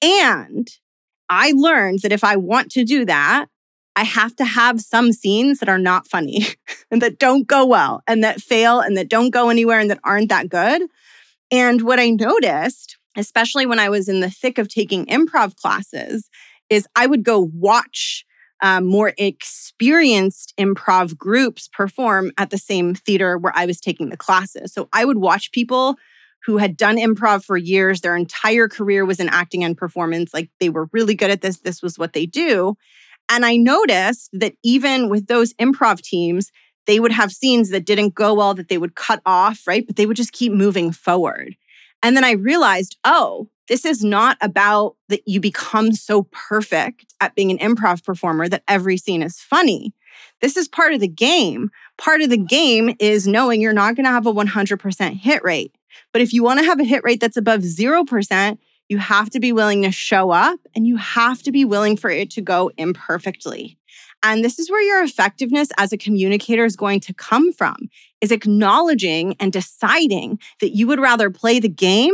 And 0.02 0.68
I 1.32 1.54
learned 1.56 2.00
that 2.00 2.12
if 2.12 2.26
I 2.26 2.36
want 2.36 2.72
to 2.72 2.84
do 2.84 3.06
that, 3.06 3.46
I 3.96 4.04
have 4.04 4.36
to 4.36 4.44
have 4.44 4.82
some 4.82 5.14
scenes 5.14 5.60
that 5.60 5.70
are 5.70 5.80
not 5.80 6.06
funny 6.06 6.46
and 6.92 7.02
that 7.02 7.20
don't 7.20 7.48
go 7.48 7.66
well 7.66 8.04
and 8.06 8.22
that 8.24 8.42
fail 8.42 8.82
and 8.82 8.98
that 8.98 9.10
don't 9.10 9.30
go 9.30 9.50
anywhere 9.50 9.80
and 9.80 9.90
that 9.90 10.02
aren't 10.04 10.28
that 10.28 10.50
good. 10.50 10.82
And 11.50 11.84
what 11.84 12.00
I 12.00 12.10
noticed, 12.10 12.98
especially 13.16 13.66
when 13.66 13.80
I 13.80 13.88
was 13.88 14.10
in 14.10 14.20
the 14.20 14.30
thick 14.30 14.58
of 14.58 14.68
taking 14.68 15.06
improv 15.06 15.56
classes, 15.56 16.30
is 16.70 16.86
I 16.98 17.08
would 17.08 17.24
go 17.24 17.50
watch 17.54 18.26
um, 18.62 18.86
more 18.86 19.14
experienced 19.18 20.54
improv 20.60 21.18
groups 21.18 21.70
perform 21.70 22.32
at 22.38 22.50
the 22.50 22.58
same 22.58 22.94
theater 22.94 23.38
where 23.38 23.54
I 23.56 23.66
was 23.66 23.80
taking 23.80 24.10
the 24.10 24.18
classes. 24.18 24.74
So 24.74 24.90
I 24.92 25.06
would 25.06 25.18
watch 25.18 25.54
people 25.54 25.96
who 26.46 26.58
had 26.58 26.78
done 26.78 26.98
improv 26.98 27.44
for 27.44 27.58
years, 27.58 28.02
their 28.02 28.16
entire 28.16 28.68
career 28.68 29.06
was 29.06 29.20
in 29.20 29.30
acting 29.30 29.64
and 29.64 29.78
performance. 29.78 30.34
Like 30.34 30.50
they 30.60 30.70
were 30.70 30.90
really 30.92 31.16
good 31.16 31.32
at 31.32 31.42
this, 31.42 31.60
this 31.60 31.82
was 31.82 32.00
what 32.00 32.14
they 32.14 32.26
do. 32.26 32.76
And 33.30 33.46
I 33.46 33.58
noticed 33.58 34.30
that 34.34 34.56
even 34.64 35.10
with 35.10 35.28
those 35.28 35.54
improv 35.54 36.02
teams, 36.02 36.52
they 36.88 37.00
would 37.00 37.12
have 37.12 37.32
scenes 37.32 37.70
that 37.70 37.86
didn't 37.86 38.16
go 38.16 38.34
well 38.34 38.54
that 38.56 38.68
they 38.68 38.78
would 38.78 38.96
cut 38.96 39.22
off, 39.26 39.68
right? 39.68 39.86
But 39.86 39.96
they 39.96 40.06
would 40.06 40.18
just 40.18 40.34
keep 40.34 40.52
moving 40.52 40.92
forward. 40.92 41.56
And 42.04 42.18
then 42.18 42.24
I 42.24 42.32
realized, 42.32 42.98
oh, 43.04 43.48
this 43.68 43.86
is 43.86 44.04
not 44.04 44.38
about 44.42 44.96
that 45.08 45.22
you 45.26 45.40
become 45.40 45.94
so 45.94 46.24
perfect 46.32 47.14
at 47.22 47.36
being 47.36 47.52
an 47.52 47.58
improv 47.60 48.04
performer 48.04 48.50
that 48.50 48.64
every 48.68 48.98
scene 48.98 49.22
is 49.22 49.40
funny. 49.40 49.94
This 50.42 50.58
is 50.58 50.68
part 50.68 50.94
of 50.94 51.00
the 51.00 51.08
game. 51.08 51.70
Part 51.98 52.22
of 52.22 52.30
the 52.30 52.38
game 52.38 52.96
is 53.00 53.28
knowing 53.28 53.62
you're 53.62 53.74
not 53.74 53.96
going 53.96 54.06
to 54.06 54.12
have 54.12 54.26
a 54.26 54.34
100% 54.34 55.14
hit 55.14 55.44
rate. 55.44 55.74
But 56.12 56.22
if 56.22 56.34
you 56.34 56.44
want 56.44 56.60
to 56.60 56.66
have 56.66 56.80
a 56.80 56.86
hit 56.86 57.04
rate 57.04 57.20
that's 57.20 57.38
above 57.38 57.62
0%, 57.62 58.58
you 58.90 58.98
have 58.98 59.30
to 59.30 59.40
be 59.40 59.54
willing 59.54 59.84
to 59.84 59.92
show 59.92 60.32
up 60.32 60.60
and 60.76 60.86
you 60.86 60.98
have 60.98 61.42
to 61.44 61.52
be 61.52 61.64
willing 61.64 61.96
for 61.96 62.10
it 62.10 62.30
to 62.32 62.42
go 62.42 62.72
imperfectly. 62.78 63.78
And 64.24 64.44
this 64.44 64.60
is 64.60 64.70
where 64.70 64.82
your 64.82 65.04
effectiveness 65.04 65.70
as 65.78 65.94
a 65.94 65.98
communicator 65.98 66.66
is 66.66 66.76
going 66.76 67.00
to 67.02 67.14
come 67.14 67.52
from 67.54 67.90
is 68.20 68.32
acknowledging 68.32 69.36
and 69.40 69.52
deciding 69.52 70.40
that 70.60 70.76
you 70.76 70.88
would 70.88 71.00
rather 71.00 71.30
play 71.30 71.60
the 71.60 71.70
game 71.70 72.14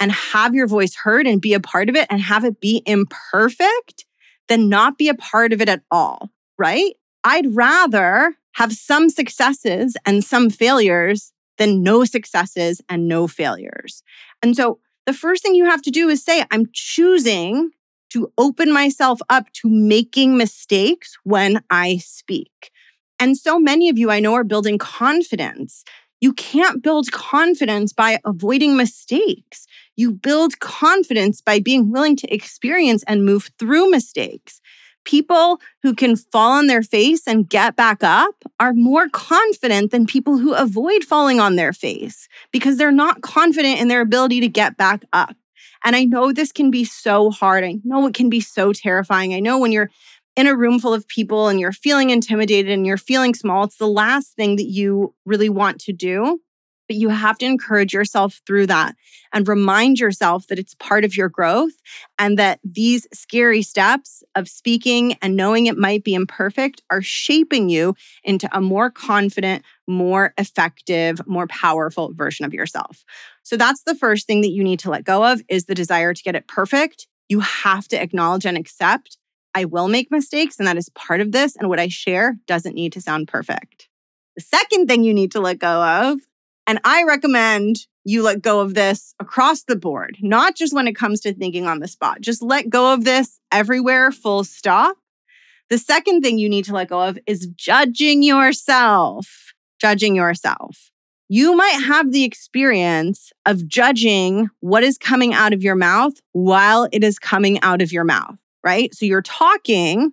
and 0.00 0.12
have 0.12 0.54
your 0.54 0.66
voice 0.66 0.94
heard 0.94 1.26
and 1.26 1.40
be 1.40 1.54
a 1.54 1.60
part 1.60 1.88
of 1.88 1.96
it 1.96 2.06
and 2.10 2.20
have 2.20 2.44
it 2.44 2.60
be 2.60 2.82
imperfect 2.86 4.06
than 4.48 4.68
not 4.68 4.98
be 4.98 5.08
a 5.08 5.14
part 5.14 5.52
of 5.52 5.60
it 5.60 5.68
at 5.68 5.82
all, 5.90 6.30
right? 6.58 6.94
I'd 7.24 7.54
rather 7.54 8.36
have 8.52 8.72
some 8.72 9.10
successes 9.10 9.96
and 10.04 10.22
some 10.22 10.50
failures 10.50 11.32
than 11.58 11.82
no 11.82 12.04
successes 12.04 12.80
and 12.88 13.08
no 13.08 13.26
failures. 13.26 14.02
And 14.42 14.56
so 14.56 14.78
the 15.06 15.12
first 15.12 15.42
thing 15.42 15.54
you 15.54 15.66
have 15.66 15.82
to 15.82 15.90
do 15.90 16.08
is 16.08 16.24
say, 16.24 16.44
I'm 16.50 16.66
choosing 16.72 17.70
to 18.10 18.32
open 18.38 18.72
myself 18.72 19.20
up 19.28 19.50
to 19.52 19.68
making 19.68 20.36
mistakes 20.36 21.16
when 21.24 21.62
I 21.70 21.96
speak. 21.98 22.70
And 23.18 23.36
so 23.36 23.58
many 23.58 23.88
of 23.88 23.98
you 23.98 24.10
I 24.10 24.20
know 24.20 24.34
are 24.34 24.44
building 24.44 24.78
confidence. 24.78 25.84
You 26.20 26.32
can't 26.32 26.82
build 26.82 27.10
confidence 27.12 27.92
by 27.92 28.18
avoiding 28.24 28.76
mistakes. 28.76 29.66
You 29.96 30.12
build 30.12 30.58
confidence 30.60 31.40
by 31.40 31.60
being 31.60 31.90
willing 31.90 32.16
to 32.16 32.32
experience 32.32 33.04
and 33.06 33.24
move 33.24 33.50
through 33.58 33.90
mistakes. 33.90 34.60
People 35.04 35.60
who 35.82 35.94
can 35.94 36.16
fall 36.16 36.52
on 36.52 36.66
their 36.66 36.82
face 36.82 37.26
and 37.26 37.48
get 37.48 37.76
back 37.76 38.02
up 38.02 38.34
are 38.58 38.72
more 38.72 39.08
confident 39.08 39.90
than 39.90 40.06
people 40.06 40.38
who 40.38 40.54
avoid 40.54 41.04
falling 41.04 41.40
on 41.40 41.56
their 41.56 41.72
face 41.72 42.28
because 42.52 42.76
they're 42.76 42.90
not 42.90 43.20
confident 43.20 43.80
in 43.80 43.88
their 43.88 44.00
ability 44.00 44.40
to 44.40 44.48
get 44.48 44.76
back 44.76 45.04
up. 45.12 45.36
And 45.84 45.94
I 45.94 46.04
know 46.04 46.32
this 46.32 46.52
can 46.52 46.70
be 46.70 46.84
so 46.84 47.30
hard. 47.30 47.62
I 47.64 47.76
know 47.84 48.06
it 48.06 48.14
can 48.14 48.30
be 48.30 48.40
so 48.40 48.72
terrifying. 48.72 49.34
I 49.34 49.40
know 49.40 49.58
when 49.58 49.72
you're 49.72 49.90
in 50.36 50.46
a 50.46 50.56
room 50.56 50.80
full 50.80 50.94
of 50.94 51.06
people 51.06 51.48
and 51.48 51.60
you're 51.60 51.72
feeling 51.72 52.10
intimidated 52.10 52.72
and 52.72 52.86
you're 52.86 52.96
feeling 52.96 53.34
small, 53.34 53.64
it's 53.64 53.76
the 53.76 53.86
last 53.86 54.34
thing 54.34 54.56
that 54.56 54.68
you 54.68 55.14
really 55.24 55.48
want 55.48 55.80
to 55.82 55.92
do. 55.92 56.40
But 56.88 56.96
you 56.96 57.08
have 57.08 57.38
to 57.38 57.46
encourage 57.46 57.92
yourself 57.92 58.40
through 58.46 58.66
that 58.66 58.94
and 59.32 59.48
remind 59.48 59.98
yourself 59.98 60.46
that 60.48 60.58
it's 60.58 60.74
part 60.74 61.04
of 61.04 61.16
your 61.16 61.28
growth 61.28 61.72
and 62.18 62.38
that 62.38 62.60
these 62.62 63.06
scary 63.12 63.62
steps 63.62 64.22
of 64.34 64.48
speaking 64.48 65.14
and 65.22 65.36
knowing 65.36 65.66
it 65.66 65.78
might 65.78 66.04
be 66.04 66.14
imperfect 66.14 66.82
are 66.90 67.02
shaping 67.02 67.68
you 67.68 67.94
into 68.22 68.48
a 68.56 68.60
more 68.60 68.90
confident, 68.90 69.64
more 69.86 70.34
effective, 70.38 71.20
more 71.26 71.46
powerful 71.46 72.12
version 72.14 72.44
of 72.44 72.52
yourself. 72.52 73.04
So 73.42 73.56
that's 73.56 73.82
the 73.84 73.94
first 73.94 74.26
thing 74.26 74.42
that 74.42 74.50
you 74.50 74.62
need 74.62 74.80
to 74.80 74.90
let 74.90 75.04
go 75.04 75.24
of 75.24 75.42
is 75.48 75.64
the 75.64 75.74
desire 75.74 76.12
to 76.12 76.22
get 76.22 76.36
it 76.36 76.46
perfect. 76.46 77.06
You 77.28 77.40
have 77.40 77.88
to 77.88 78.00
acknowledge 78.00 78.44
and 78.44 78.56
accept 78.56 79.18
I 79.54 79.64
will 79.64 79.88
make 79.88 80.10
mistakes, 80.10 80.58
and 80.58 80.66
that 80.66 80.76
is 80.76 80.88
part 80.90 81.20
of 81.20 81.32
this. 81.32 81.56
And 81.56 81.68
what 81.68 81.78
I 81.78 81.88
share 81.88 82.36
doesn't 82.46 82.74
need 82.74 82.92
to 82.94 83.00
sound 83.00 83.28
perfect. 83.28 83.88
The 84.36 84.42
second 84.42 84.88
thing 84.88 85.04
you 85.04 85.14
need 85.14 85.30
to 85.32 85.40
let 85.40 85.60
go 85.60 85.82
of, 85.82 86.18
and 86.66 86.80
I 86.84 87.04
recommend 87.04 87.86
you 88.04 88.22
let 88.22 88.42
go 88.42 88.60
of 88.60 88.74
this 88.74 89.14
across 89.18 89.62
the 89.62 89.76
board, 89.76 90.16
not 90.20 90.56
just 90.56 90.74
when 90.74 90.86
it 90.86 90.94
comes 90.94 91.20
to 91.22 91.32
thinking 91.32 91.66
on 91.66 91.80
the 91.80 91.88
spot. 91.88 92.20
Just 92.20 92.42
let 92.42 92.68
go 92.68 92.92
of 92.92 93.04
this 93.04 93.40
everywhere, 93.50 94.12
full 94.12 94.44
stop. 94.44 94.96
The 95.70 95.78
second 95.78 96.20
thing 96.20 96.38
you 96.38 96.48
need 96.48 96.66
to 96.66 96.74
let 96.74 96.88
go 96.88 97.00
of 97.00 97.18
is 97.26 97.46
judging 97.54 98.22
yourself. 98.22 99.54
Judging 99.80 100.14
yourself. 100.14 100.90
You 101.28 101.56
might 101.56 101.82
have 101.86 102.12
the 102.12 102.24
experience 102.24 103.32
of 103.46 103.66
judging 103.66 104.50
what 104.60 104.84
is 104.84 104.98
coming 104.98 105.32
out 105.32 105.52
of 105.52 105.62
your 105.62 105.74
mouth 105.74 106.12
while 106.32 106.88
it 106.92 107.02
is 107.02 107.18
coming 107.18 107.60
out 107.62 107.80
of 107.80 107.90
your 107.92 108.04
mouth 108.04 108.36
right? 108.64 108.92
So 108.94 109.04
you're 109.06 109.22
talking 109.22 110.12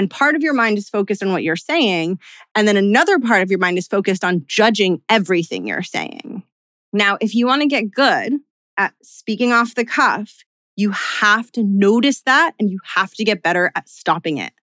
and 0.00 0.10
part 0.10 0.34
of 0.34 0.42
your 0.42 0.54
mind 0.54 0.78
is 0.78 0.88
focused 0.88 1.22
on 1.22 1.30
what 1.30 1.42
you're 1.42 1.56
saying. 1.56 2.18
And 2.54 2.66
then 2.66 2.78
another 2.78 3.18
part 3.18 3.42
of 3.42 3.50
your 3.50 3.58
mind 3.58 3.76
is 3.76 3.86
focused 3.86 4.24
on 4.24 4.44
judging 4.46 5.02
everything 5.10 5.66
you're 5.66 5.82
saying. 5.82 6.42
Now, 6.90 7.18
if 7.20 7.34
you 7.34 7.46
want 7.46 7.60
to 7.60 7.68
get 7.68 7.90
good 7.90 8.38
at 8.78 8.94
speaking 9.02 9.52
off 9.52 9.74
the 9.74 9.84
cuff, 9.84 10.38
you 10.74 10.92
have 10.92 11.52
to 11.52 11.62
notice 11.62 12.22
that 12.22 12.52
and 12.58 12.70
you 12.70 12.78
have 12.94 13.12
to 13.12 13.24
get 13.24 13.42
better 13.42 13.70
at 13.76 13.90
stopping 13.90 14.38
it. 14.38 14.54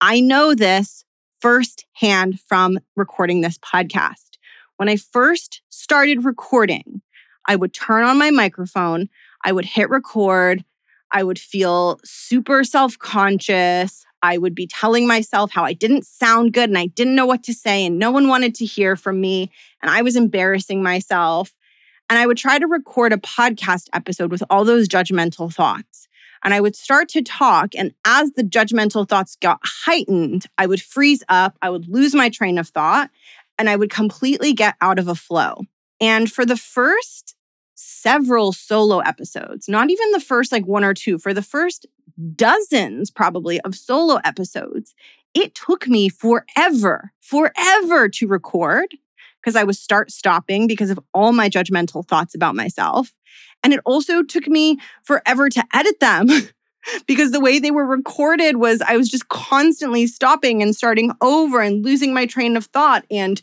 I 0.00 0.18
know 0.18 0.56
this 0.56 1.04
firsthand 1.40 2.40
from 2.40 2.80
recording 2.96 3.42
this 3.42 3.58
podcast. 3.58 4.38
When 4.76 4.88
I 4.88 4.96
first 4.96 5.62
started 5.68 6.24
recording, 6.24 7.00
I 7.46 7.54
would 7.54 7.72
turn 7.72 8.02
on 8.02 8.18
my 8.18 8.32
microphone, 8.32 9.08
I 9.44 9.52
would 9.52 9.66
hit 9.66 9.88
record, 9.88 10.64
I 11.12 11.22
would 11.22 11.38
feel 11.38 12.00
super 12.04 12.64
self 12.64 12.98
conscious. 12.98 14.04
I 14.24 14.38
would 14.38 14.54
be 14.54 14.66
telling 14.66 15.06
myself 15.06 15.52
how 15.52 15.64
I 15.64 15.74
didn't 15.74 16.06
sound 16.06 16.54
good 16.54 16.70
and 16.70 16.78
I 16.78 16.86
didn't 16.86 17.14
know 17.14 17.26
what 17.26 17.42
to 17.42 17.52
say, 17.52 17.84
and 17.84 17.98
no 17.98 18.10
one 18.10 18.26
wanted 18.26 18.54
to 18.56 18.64
hear 18.64 18.96
from 18.96 19.20
me. 19.20 19.50
And 19.82 19.90
I 19.90 20.00
was 20.00 20.16
embarrassing 20.16 20.82
myself. 20.82 21.54
And 22.08 22.18
I 22.18 22.26
would 22.26 22.38
try 22.38 22.58
to 22.58 22.66
record 22.66 23.12
a 23.12 23.18
podcast 23.18 23.88
episode 23.92 24.30
with 24.30 24.42
all 24.48 24.64
those 24.64 24.88
judgmental 24.88 25.52
thoughts. 25.52 26.08
And 26.42 26.54
I 26.54 26.60
would 26.60 26.74
start 26.74 27.10
to 27.10 27.22
talk. 27.22 27.74
And 27.76 27.92
as 28.06 28.32
the 28.32 28.42
judgmental 28.42 29.06
thoughts 29.06 29.36
got 29.36 29.58
heightened, 29.62 30.46
I 30.56 30.66
would 30.66 30.80
freeze 30.80 31.22
up, 31.28 31.58
I 31.60 31.68
would 31.68 31.86
lose 31.88 32.14
my 32.14 32.30
train 32.30 32.56
of 32.56 32.68
thought, 32.68 33.10
and 33.58 33.68
I 33.68 33.76
would 33.76 33.90
completely 33.90 34.54
get 34.54 34.74
out 34.80 34.98
of 34.98 35.08
a 35.08 35.14
flow. 35.14 35.64
And 36.00 36.32
for 36.32 36.46
the 36.46 36.56
first 36.56 37.36
several 37.74 38.52
solo 38.52 39.00
episodes, 39.00 39.68
not 39.68 39.90
even 39.90 40.12
the 40.12 40.20
first 40.20 40.50
like 40.50 40.66
one 40.66 40.84
or 40.84 40.94
two, 40.94 41.18
for 41.18 41.34
the 41.34 41.42
first 41.42 41.86
dozens 42.34 43.10
probably 43.10 43.60
of 43.62 43.74
solo 43.74 44.18
episodes, 44.24 44.94
it 45.34 45.54
took 45.54 45.88
me 45.88 46.08
forever, 46.08 47.12
forever 47.20 48.08
to 48.08 48.28
record 48.28 48.86
because 49.40 49.56
I 49.56 49.64
was 49.64 49.78
start 49.78 50.10
stopping 50.10 50.66
because 50.66 50.90
of 50.90 50.98
all 51.12 51.32
my 51.32 51.50
judgmental 51.50 52.06
thoughts 52.06 52.34
about 52.34 52.54
myself. 52.54 53.12
And 53.62 53.72
it 53.72 53.80
also 53.84 54.22
took 54.22 54.46
me 54.46 54.78
forever 55.02 55.48
to 55.50 55.64
edit 55.74 56.00
them 56.00 56.28
because 57.06 57.30
the 57.30 57.40
way 57.40 57.58
they 57.58 57.70
were 57.70 57.86
recorded 57.86 58.56
was 58.56 58.80
I 58.80 58.96
was 58.96 59.08
just 59.08 59.28
constantly 59.28 60.06
stopping 60.06 60.62
and 60.62 60.74
starting 60.74 61.12
over 61.20 61.60
and 61.60 61.84
losing 61.84 62.14
my 62.14 62.26
train 62.26 62.56
of 62.56 62.66
thought. 62.66 63.04
And 63.10 63.40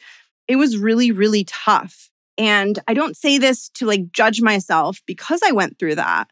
it 0.48 0.56
was 0.56 0.78
really, 0.78 1.12
really 1.12 1.44
tough. 1.44 2.10
And 2.38 2.80
I 2.88 2.94
don't 2.94 3.18
say 3.18 3.38
this 3.38 3.70
to 3.70 3.86
like 3.86 4.12
judge 4.12 4.42
myself 4.42 5.02
because 5.06 5.42
I 5.46 5.52
went 5.52 5.78
through 5.78 5.96
that. 5.96 6.28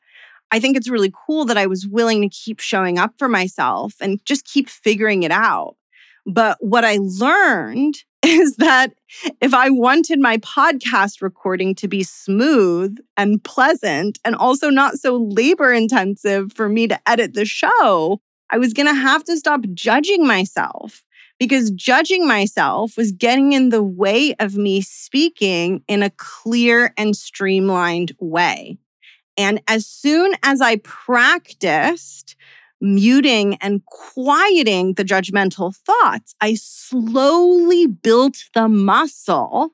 I 0.51 0.59
think 0.59 0.75
it's 0.77 0.89
really 0.89 1.11
cool 1.27 1.45
that 1.45 1.57
I 1.57 1.67
was 1.67 1.87
willing 1.87 2.21
to 2.21 2.29
keep 2.29 2.59
showing 2.59 2.97
up 2.97 3.13
for 3.17 3.27
myself 3.27 3.93
and 4.01 4.23
just 4.25 4.45
keep 4.45 4.69
figuring 4.69 5.23
it 5.23 5.31
out. 5.31 5.75
But 6.25 6.57
what 6.59 6.85
I 6.85 6.97
learned 6.99 7.95
is 8.25 8.55
that 8.57 8.93
if 9.41 9.53
I 9.53 9.69
wanted 9.69 10.19
my 10.19 10.37
podcast 10.37 11.21
recording 11.21 11.73
to 11.75 11.87
be 11.87 12.03
smooth 12.03 12.97
and 13.15 13.43
pleasant 13.43 14.19
and 14.25 14.35
also 14.35 14.69
not 14.69 14.97
so 14.97 15.15
labor 15.17 15.71
intensive 15.71 16.53
for 16.53 16.67
me 16.67 16.87
to 16.87 16.99
edit 17.09 17.33
the 17.33 17.45
show, 17.45 18.21
I 18.49 18.57
was 18.57 18.73
going 18.73 18.87
to 18.87 18.99
have 18.99 19.23
to 19.25 19.37
stop 19.37 19.61
judging 19.73 20.25
myself 20.25 21.03
because 21.39 21.71
judging 21.71 22.27
myself 22.27 22.97
was 22.97 23.11
getting 23.11 23.53
in 23.53 23.69
the 23.69 23.83
way 23.83 24.35
of 24.39 24.55
me 24.55 24.81
speaking 24.81 25.83
in 25.87 26.03
a 26.03 26.09
clear 26.09 26.93
and 26.97 27.15
streamlined 27.15 28.13
way. 28.19 28.77
And 29.39 29.61
as 29.67 29.87
soon 29.87 30.33
as 30.43 30.59
I 30.59 30.75
practiced 30.75 32.35
muting 32.81 33.55
and 33.61 33.83
quieting 33.85 34.93
the 34.95 35.05
judgmental 35.05 35.73
thoughts, 35.75 36.35
I 36.41 36.55
slowly 36.55 37.87
built 37.87 38.37
the 38.53 38.67
muscle 38.67 39.71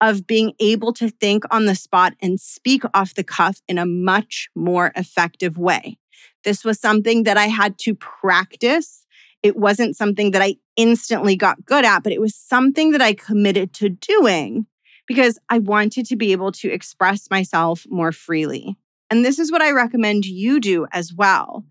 of 0.00 0.26
being 0.26 0.52
able 0.60 0.92
to 0.94 1.10
think 1.10 1.44
on 1.50 1.66
the 1.66 1.74
spot 1.74 2.14
and 2.22 2.40
speak 2.40 2.84
off 2.94 3.14
the 3.14 3.24
cuff 3.24 3.60
in 3.68 3.78
a 3.78 3.84
much 3.84 4.48
more 4.54 4.92
effective 4.94 5.58
way. 5.58 5.98
This 6.44 6.64
was 6.64 6.80
something 6.80 7.24
that 7.24 7.36
I 7.36 7.48
had 7.48 7.78
to 7.80 7.94
practice 7.94 9.04
it 9.42 9.56
wasn't 9.56 9.96
something 9.96 10.32
that 10.32 10.42
I 10.42 10.56
instantly 10.76 11.36
got 11.36 11.64
good 11.64 11.84
at, 11.84 12.02
but 12.02 12.12
it 12.12 12.20
was 12.20 12.34
something 12.34 12.92
that 12.92 13.00
I 13.00 13.14
committed 13.14 13.72
to 13.74 13.88
doing 13.88 14.66
because 15.06 15.38
I 15.48 15.58
wanted 15.58 16.06
to 16.06 16.16
be 16.16 16.32
able 16.32 16.52
to 16.52 16.70
express 16.70 17.30
myself 17.30 17.86
more 17.88 18.12
freely. 18.12 18.76
And 19.10 19.24
this 19.24 19.38
is 19.38 19.50
what 19.50 19.62
I 19.62 19.72
recommend 19.72 20.24
you 20.24 20.60
do 20.60 20.86
as 20.92 21.12
well. 21.12 21.64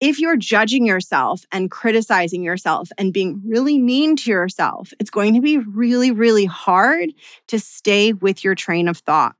If 0.00 0.20
you're 0.20 0.36
judging 0.36 0.86
yourself 0.86 1.44
and 1.52 1.70
criticizing 1.70 2.42
yourself 2.42 2.88
and 2.96 3.12
being 3.12 3.42
really 3.44 3.78
mean 3.78 4.16
to 4.16 4.30
yourself, 4.30 4.92
it's 4.98 5.10
going 5.10 5.34
to 5.34 5.40
be 5.40 5.58
really, 5.58 6.10
really 6.10 6.44
hard 6.44 7.10
to 7.48 7.58
stay 7.58 8.12
with 8.12 8.44
your 8.44 8.54
train 8.54 8.88
of 8.88 8.98
thought. 8.98 9.34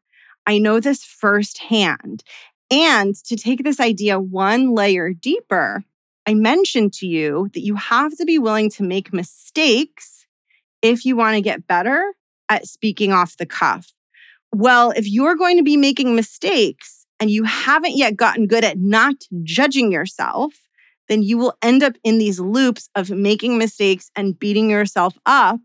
I 0.46 0.58
know 0.58 0.80
this 0.80 1.04
firsthand. 1.04 2.24
And 2.70 3.14
to 3.24 3.37
take 3.37 3.64
this 3.64 3.80
idea 3.80 4.18
one 4.18 4.74
layer 4.74 5.12
deeper, 5.12 5.84
I 6.26 6.34
mentioned 6.34 6.92
to 6.94 7.06
you 7.06 7.48
that 7.54 7.64
you 7.64 7.76
have 7.76 8.16
to 8.18 8.24
be 8.24 8.38
willing 8.38 8.68
to 8.70 8.82
make 8.82 9.12
mistakes 9.12 10.26
if 10.82 11.04
you 11.04 11.16
want 11.16 11.37
to 11.37 11.40
get 11.40 11.66
better 11.66 12.12
at 12.48 12.66
speaking 12.66 13.12
off 13.12 13.37
the 13.37 13.46
cuff. 13.46 13.92
Well, 14.52 14.90
if 14.90 15.08
you're 15.08 15.37
going 15.37 15.56
to 15.56 15.62
be 15.62 15.76
making 15.76 16.14
mistakes 16.14 16.97
and 17.20 17.31
you 17.31 17.44
haven't 17.44 17.96
yet 17.96 18.16
gotten 18.16 18.46
good 18.46 18.64
at 18.64 18.78
not 18.78 19.16
judging 19.42 19.92
yourself, 19.92 20.54
then 21.09 21.22
you 21.22 21.38
will 21.38 21.57
end 21.62 21.83
up 21.83 21.94
in 22.04 22.18
these 22.18 22.38
loops 22.38 22.88
of 22.94 23.11
making 23.11 23.59
mistakes 23.59 24.11
and 24.14 24.38
beating 24.38 24.70
yourself 24.70 25.18
up. 25.26 25.61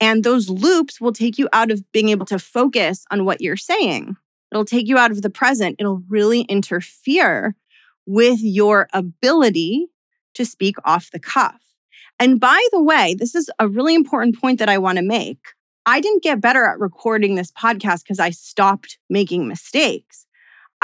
And 0.00 0.22
those 0.22 0.48
loops 0.48 1.00
will 1.00 1.12
take 1.12 1.38
you 1.38 1.48
out 1.52 1.70
of 1.70 1.90
being 1.92 2.10
able 2.10 2.26
to 2.26 2.38
focus 2.38 3.04
on 3.10 3.24
what 3.24 3.40
you're 3.40 3.56
saying. 3.56 4.16
It'll 4.50 4.64
take 4.64 4.86
you 4.86 4.98
out 4.98 5.10
of 5.10 5.22
the 5.22 5.30
present. 5.30 5.76
It'll 5.78 6.02
really 6.08 6.42
interfere 6.42 7.56
with 8.06 8.40
your 8.42 8.88
ability 8.92 9.86
to 10.34 10.44
speak 10.44 10.76
off 10.84 11.10
the 11.10 11.18
cuff. 11.18 11.60
And 12.18 12.38
by 12.38 12.62
the 12.70 12.82
way, 12.82 13.14
this 13.18 13.34
is 13.34 13.50
a 13.58 13.68
really 13.68 13.94
important 13.94 14.38
point 14.40 14.58
that 14.58 14.68
I 14.68 14.78
want 14.78 14.96
to 14.96 15.02
make. 15.02 15.38
I 15.86 16.00
didn't 16.00 16.22
get 16.22 16.40
better 16.40 16.64
at 16.64 16.78
recording 16.78 17.34
this 17.34 17.50
podcast 17.50 18.04
because 18.04 18.20
I 18.20 18.30
stopped 18.30 18.98
making 19.10 19.48
mistakes. 19.48 20.26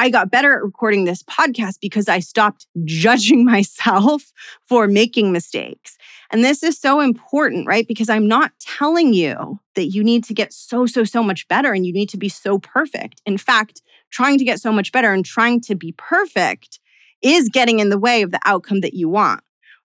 I 0.01 0.11
got 0.11 0.31
better 0.31 0.55
at 0.55 0.63
recording 0.63 1.05
this 1.05 1.25
podcast 1.25 1.81
because 1.81 2.09
I 2.09 2.21
stopped 2.21 2.69
judging 2.85 3.45
myself 3.53 4.33
for 4.69 4.87
making 4.87 5.33
mistakes. 5.33 5.99
And 6.31 6.45
this 6.45 6.63
is 6.63 6.79
so 6.79 7.01
important, 7.01 7.67
right? 7.67 7.87
Because 7.87 8.09
I'm 8.09 8.29
not 8.29 8.53
telling 8.61 9.13
you 9.13 9.59
that 9.75 9.87
you 9.87 10.05
need 10.05 10.23
to 10.25 10.35
get 10.35 10.53
so, 10.53 10.87
so, 10.87 11.03
so 11.03 11.23
much 11.23 11.49
better 11.49 11.73
and 11.73 11.85
you 11.85 11.93
need 11.93 12.09
to 12.11 12.17
be 12.17 12.29
so 12.29 12.59
perfect. 12.59 13.21
In 13.27 13.39
fact, 13.39 13.83
trying 14.11 14.39
to 14.39 14.45
get 14.45 14.61
so 14.61 14.71
much 14.71 14.93
better 14.93 15.13
and 15.13 15.25
trying 15.25 15.61
to 15.63 15.75
be 15.75 15.93
perfect 15.99 16.79
is 17.21 17.49
getting 17.49 17.81
in 17.81 17.89
the 17.89 17.99
way 17.99 18.23
of 18.23 18.31
the 18.31 18.41
outcome 18.45 18.81
that 18.83 18.95
you 18.95 19.09
want. 19.09 19.41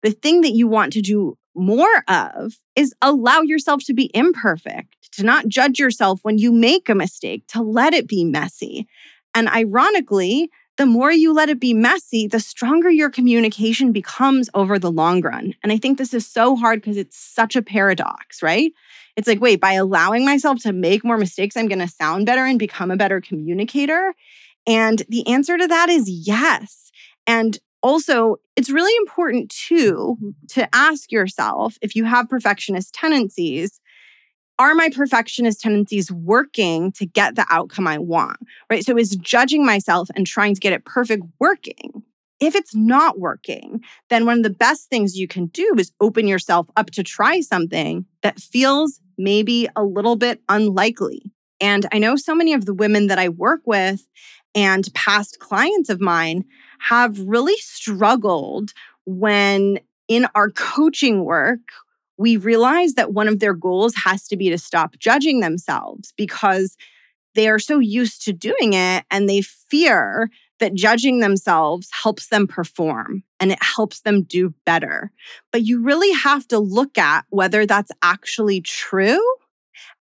The 0.03 0.11
thing 0.11 0.41
that 0.41 0.53
you 0.53 0.67
want 0.67 0.93
to 0.95 1.03
do 1.03 1.37
more 1.55 2.05
of 2.09 2.55
is 2.75 2.95
allow 3.03 3.43
yourself 3.43 3.85
to 3.85 3.95
be 3.95 4.11
imperfect, 4.15 5.13
to 5.13 5.25
not 5.25 5.49
judge 5.49 5.79
yourself 5.79 6.21
when 6.23 6.39
you 6.39 6.53
make 6.53 6.89
a 6.89 6.95
mistake, 6.95 7.45
to 7.49 7.63
let 7.63 7.93
it 7.93 8.09
be 8.09 8.25
messy. 8.25 8.89
And 9.35 9.49
ironically, 9.49 10.51
the 10.77 10.87
more 10.87 11.13
you 11.13 11.33
let 11.33 11.51
it 11.51 11.61
be 11.61 11.75
messy, 11.75 12.27
the 12.27 12.41
stronger 12.41 12.91
your 12.91 13.11
communication 13.11 13.93
becomes 13.93 14.49
over 14.55 14.79
the 14.79 14.91
long 14.91 15.21
run. 15.21 15.55
And 15.63 15.73
I 15.73 15.77
think 15.77 15.99
this 15.99 16.15
is 16.15 16.27
so 16.27 16.57
hard 16.57 16.81
because 16.81 16.97
it's 16.97 17.19
such 17.19 17.55
a 17.55 17.63
paradox, 17.63 18.43
right? 18.43 18.73
It's 19.17 19.29
like, 19.29 19.41
wait, 19.41 19.61
by 19.61 19.75
allowing 19.75 20.25
myself 20.25 20.63
to 20.63 20.73
make 20.73 21.05
more 21.05 21.19
mistakes, 21.19 21.57
I'm 21.57 21.69
going 21.69 21.81
to 21.81 21.89
sound 21.89 22.25
better 22.25 22.47
and 22.47 22.59
become 22.59 22.91
a 22.91 22.97
better 22.97 23.21
communicator. 23.21 24.15
And 24.67 25.03
the 25.09 25.27
answer 25.27 25.59
to 25.59 25.67
that 25.67 25.89
is 25.89 26.09
yes. 26.09 26.91
And 27.27 27.59
also, 27.83 28.37
it's 28.57 28.71
really 28.71 28.95
important 28.99 29.51
too 29.51 30.17
mm-hmm. 30.17 30.31
to 30.49 30.69
ask 30.75 31.11
yourself 31.11 31.77
if 31.83 31.95
you 31.97 32.05
have 32.05 32.29
perfectionist 32.29 32.95
tendencies, 32.95 33.80
are 34.61 34.75
my 34.75 34.91
perfectionist 34.91 35.63
tendencies 35.63 36.13
working 36.13 36.93
to 36.93 37.07
get 37.07 37.35
the 37.35 37.47
outcome 37.49 37.87
I 37.87 37.97
want? 37.97 38.37
Right? 38.69 38.85
So 38.85 38.99
is 38.99 39.17
judging 39.17 39.65
myself 39.65 40.11
and 40.15 40.27
trying 40.27 40.55
to 40.55 40.61
get 40.61 40.75
it 40.75 40.85
perfect 40.85 41.25
working? 41.39 42.03
If 42.41 42.55
it's 42.55 42.75
not 42.75 43.19
working, 43.19 43.81
then 44.11 44.27
one 44.27 44.37
of 44.37 44.43
the 44.43 44.51
best 44.51 44.91
things 44.91 45.17
you 45.17 45.27
can 45.27 45.47
do 45.47 45.75
is 45.79 45.93
open 45.99 46.29
yourself 46.29 46.69
up 46.77 46.91
to 46.91 47.03
try 47.03 47.41
something 47.41 48.05
that 48.23 48.39
feels 48.39 49.01
maybe 49.17 49.67
a 49.77 49.83
little 49.83 50.17
bit 50.17 50.43
unlikely. 50.51 51.33
And 51.61 51.87
I 51.91 51.99
know 51.99 52.17
so 52.17 52.35
many 52.35 52.53
of 52.53 52.67
the 52.67 52.75
women 52.75 53.07
that 53.07 53.19
I 53.19 53.31
work 53.31 53.63
with 53.65 54.07
and 54.55 54.93
past 54.93 55.39
clients 55.39 55.89
of 55.89 56.03
mine 56.03 56.45
have 56.81 57.19
really 57.19 57.57
struggled 57.57 58.73
when 59.07 59.81
in 60.07 60.27
our 60.35 60.51
coaching 60.51 61.25
work, 61.25 61.61
we 62.21 62.37
realize 62.37 62.95
that 62.95 63.15
one 63.15 63.29
of 63.29 63.39
their 63.39 63.55
goals 63.55 63.95
has 64.05 64.29
to 64.29 64.37
be 64.37 64.51
to 64.51 64.59
stop 64.59 64.99
judging 64.99 65.41
themselves 65.41 66.13
because 66.19 66.77
they 67.35 67.49
are 67.49 67.59
so 67.59 67.79
used 67.79 68.23
to 68.23 68.33
doing 68.35 68.75
it 68.75 69.05
and 69.11 69.27
they 69.27 69.41
fear 69.41 70.29
that 70.59 70.75
judging 70.75 71.21
themselves 71.21 71.89
helps 72.03 72.29
them 72.29 72.47
perform 72.47 73.23
and 73.41 73.51
it 73.51 73.63
helps 73.63 74.03
them 74.03 74.23
do 74.23 74.53
better. 74.67 75.11
But 75.51 75.63
you 75.63 75.83
really 75.83 76.13
have 76.13 76.47
to 76.49 76.59
look 76.59 76.99
at 76.99 77.25
whether 77.31 77.65
that's 77.65 77.91
actually 78.03 78.61
true 78.61 79.25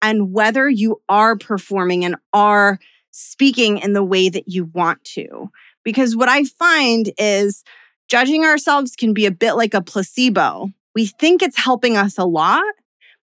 and 0.01 0.33
whether 0.33 0.67
you 0.67 0.99
are 1.07 1.37
performing 1.37 2.03
and 2.03 2.15
are 2.33 2.79
speaking 3.11 3.77
in 3.77 3.93
the 3.93 4.03
way 4.03 4.27
that 4.27 4.47
you 4.47 4.65
want 4.65 5.03
to. 5.03 5.51
Because 5.83 6.15
what 6.15 6.29
I 6.29 6.45
find 6.45 7.11
is 7.19 7.63
judging 8.07 8.43
ourselves 8.43 8.95
can 8.95 9.13
be 9.13 9.27
a 9.27 9.31
bit 9.31 9.53
like 9.53 9.75
a 9.75 9.83
placebo. 9.83 10.71
We 10.97 11.05
think 11.05 11.43
it's 11.43 11.59
helping 11.59 11.95
us 11.95 12.17
a 12.17 12.25
lot, 12.25 12.63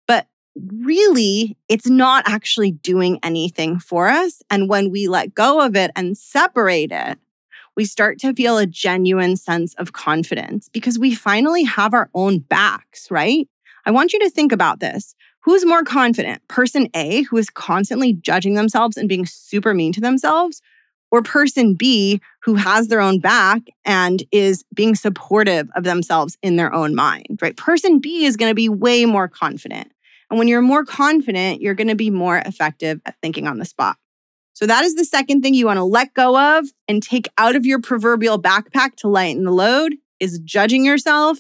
but 0.08 0.28
really, 0.56 1.58
it's 1.68 1.88
not 1.88 2.24
actually 2.28 2.70
doing 2.70 3.18
anything 3.24 3.80
for 3.80 4.10
us. 4.10 4.44
And 4.52 4.70
when 4.70 4.92
we 4.92 5.08
let 5.08 5.34
go 5.34 5.60
of 5.60 5.76
it 5.76 5.90
and 5.96 6.16
separate 6.16 6.92
it, 6.92 7.18
we 7.76 7.86
start 7.86 8.20
to 8.20 8.32
feel 8.36 8.60
a 8.60 8.68
genuine 8.68 9.38
sense 9.38 9.74
of 9.80 9.92
confidence 9.92 10.70
because 10.70 11.00
we 11.00 11.16
finally 11.16 11.64
have 11.64 11.96
our 11.96 12.12
own 12.14 12.38
backs, 12.38 13.10
right? 13.10 13.50
I 13.88 13.90
want 13.90 14.14
you 14.14 14.20
to 14.20 14.30
think 14.30 14.52
about 14.52 14.80
this. 14.80 15.16
Who's 15.40 15.66
more 15.66 15.84
confident? 15.84 16.48
Person 16.48 16.90
A, 16.96 17.24
who 17.24 17.38
is 17.38 17.50
constantly 17.50 18.14
judging 18.14 18.54
themselves 18.54 18.98
and 18.98 19.10
being 19.10 19.26
super 19.26 19.74
mean 19.74 19.94
to 19.94 20.00
themselves, 20.00 20.62
or 21.14 21.22
person 21.22 21.76
B, 21.76 22.20
who 22.42 22.56
has 22.56 22.88
their 22.88 23.00
own 23.00 23.20
back 23.20 23.62
and 23.86 24.24
is 24.32 24.66
being 24.74 24.96
supportive 24.96 25.70
of 25.76 25.84
themselves 25.84 26.40
in 26.42 26.56
their 26.56 26.74
own 26.74 26.96
mind, 26.96 27.38
right? 27.40 27.56
Person 27.56 28.00
B 28.00 28.26
is 28.26 28.36
going 28.36 28.50
to 28.50 28.56
be 28.56 28.68
way 28.68 29.06
more 29.06 29.28
confident. 29.28 29.92
And 30.32 30.40
when 30.40 30.48
you're 30.48 30.64
more 30.64 30.84
confident, 30.84 31.62
you're 31.62 31.76
going 31.76 31.90
to 31.90 31.96
be 31.96 32.10
more 32.10 32.40
effective 32.40 33.00
at 33.06 33.14
thinking 33.22 33.46
on 33.46 33.60
the 33.60 33.66
spot. 33.66 33.98
So 34.54 34.66
that 34.66 34.86
is 34.86 34.96
the 34.96 35.06
second 35.06 35.44
thing 35.44 35.54
you 35.54 35.68
want 35.68 35.78
to 35.78 35.84
let 35.84 36.16
go 36.16 36.58
of 36.58 36.66
and 36.88 37.04
take 37.04 37.28
out 37.38 37.56
of 37.56 37.64
your 37.64 37.80
proverbial 37.80 38.42
backpack 38.42 38.96
to 38.96 39.08
lighten 39.08 39.44
the 39.44 39.52
load 39.52 39.94
is 40.20 40.40
judging 40.40 40.84
yourself. 40.84 41.38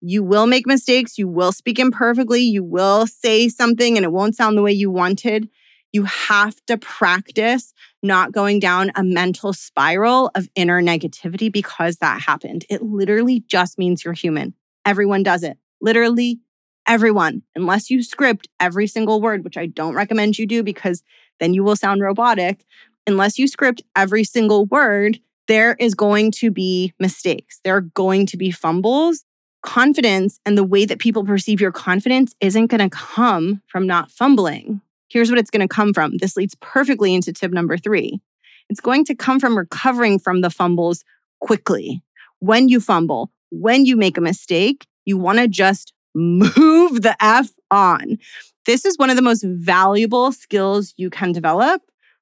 You 0.00 0.22
will 0.22 0.46
make 0.46 0.64
mistakes. 0.64 1.18
You 1.18 1.26
will 1.26 1.50
speak 1.50 1.80
imperfectly. 1.80 2.42
You 2.42 2.62
will 2.62 3.08
say 3.08 3.48
something 3.48 3.96
and 3.96 4.04
it 4.04 4.12
won't 4.12 4.36
sound 4.36 4.56
the 4.56 4.62
way 4.62 4.70
you 4.70 4.92
wanted. 4.92 5.48
You 5.92 6.04
have 6.04 6.54
to 6.66 6.76
practice 6.76 7.72
not 8.02 8.32
going 8.32 8.60
down 8.60 8.92
a 8.94 9.02
mental 9.02 9.52
spiral 9.52 10.30
of 10.34 10.48
inner 10.54 10.82
negativity 10.82 11.50
because 11.50 11.96
that 11.96 12.20
happened. 12.20 12.64
It 12.68 12.82
literally 12.82 13.40
just 13.46 13.78
means 13.78 14.04
you're 14.04 14.14
human. 14.14 14.54
Everyone 14.84 15.22
does 15.22 15.42
it. 15.42 15.58
Literally 15.80 16.40
everyone, 16.86 17.42
unless 17.54 17.90
you 17.90 18.02
script 18.02 18.48
every 18.58 18.86
single 18.86 19.20
word, 19.20 19.44
which 19.44 19.56
I 19.58 19.66
don't 19.66 19.94
recommend 19.94 20.38
you 20.38 20.46
do 20.46 20.62
because 20.62 21.02
then 21.38 21.54
you 21.54 21.62
will 21.62 21.76
sound 21.76 22.02
robotic. 22.02 22.64
Unless 23.06 23.38
you 23.38 23.46
script 23.46 23.82
every 23.94 24.24
single 24.24 24.64
word, 24.66 25.20
there 25.46 25.76
is 25.78 25.94
going 25.94 26.30
to 26.32 26.50
be 26.50 26.92
mistakes. 26.98 27.60
There 27.64 27.76
are 27.76 27.82
going 27.82 28.26
to 28.26 28.36
be 28.36 28.50
fumbles. 28.50 29.24
Confidence 29.62 30.38
and 30.46 30.56
the 30.56 30.64
way 30.64 30.84
that 30.84 30.98
people 30.98 31.24
perceive 31.24 31.60
your 31.60 31.72
confidence 31.72 32.34
isn't 32.40 32.66
going 32.66 32.88
to 32.88 32.96
come 32.96 33.62
from 33.66 33.86
not 33.86 34.10
fumbling. 34.10 34.80
Here's 35.08 35.30
what 35.30 35.38
it's 35.38 35.50
going 35.50 35.66
to 35.66 35.74
come 35.74 35.94
from. 35.94 36.16
This 36.18 36.36
leads 36.36 36.54
perfectly 36.56 37.14
into 37.14 37.32
tip 37.32 37.52
number 37.52 37.76
three. 37.76 38.20
It's 38.68 38.80
going 38.80 39.04
to 39.06 39.14
come 39.14 39.40
from 39.40 39.56
recovering 39.56 40.18
from 40.18 40.42
the 40.42 40.50
fumbles 40.50 41.04
quickly. 41.40 42.02
When 42.40 42.68
you 42.68 42.80
fumble, 42.80 43.30
when 43.50 43.86
you 43.86 43.96
make 43.96 44.18
a 44.18 44.22
mistake, 44.22 44.86
you 45.04 45.16
want 45.16 45.38
to 45.38 45.48
just 45.48 45.92
move 46.14 47.02
the 47.02 47.16
F 47.20 47.50
on. 47.70 48.18
This 48.66 48.84
is 48.84 48.98
one 48.98 49.08
of 49.08 49.16
the 49.16 49.22
most 49.22 49.44
valuable 49.46 50.32
skills 50.32 50.92
you 50.96 51.08
can 51.08 51.32
develop, 51.32 51.80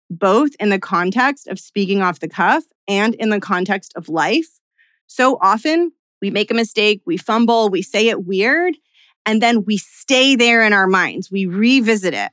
both 0.09 0.51
in 0.61 0.69
the 0.69 0.79
context 0.79 1.49
of 1.49 1.59
speaking 1.59 2.03
off 2.03 2.21
the 2.21 2.29
cuff 2.29 2.63
and 2.87 3.15
in 3.17 3.31
the 3.31 3.41
context 3.41 3.93
of 3.97 4.09
life. 4.09 4.61
So 5.09 5.39
often 5.43 5.93
we 6.23 6.31
make 6.31 6.51
a 6.51 6.55
mistake, 6.55 7.03
we 7.05 7.17
fumble, 7.17 7.69
we 7.69 7.83
say 7.83 8.09
it 8.09 8.25
weird, 8.25 8.77
and 9.25 9.43
then 9.43 9.65
we 9.65 9.77
stay 9.77 10.37
there 10.37 10.63
in 10.63 10.73
our 10.73 10.87
minds. 10.87 11.31
We 11.31 11.47
revisit 11.47 12.15
it. 12.15 12.31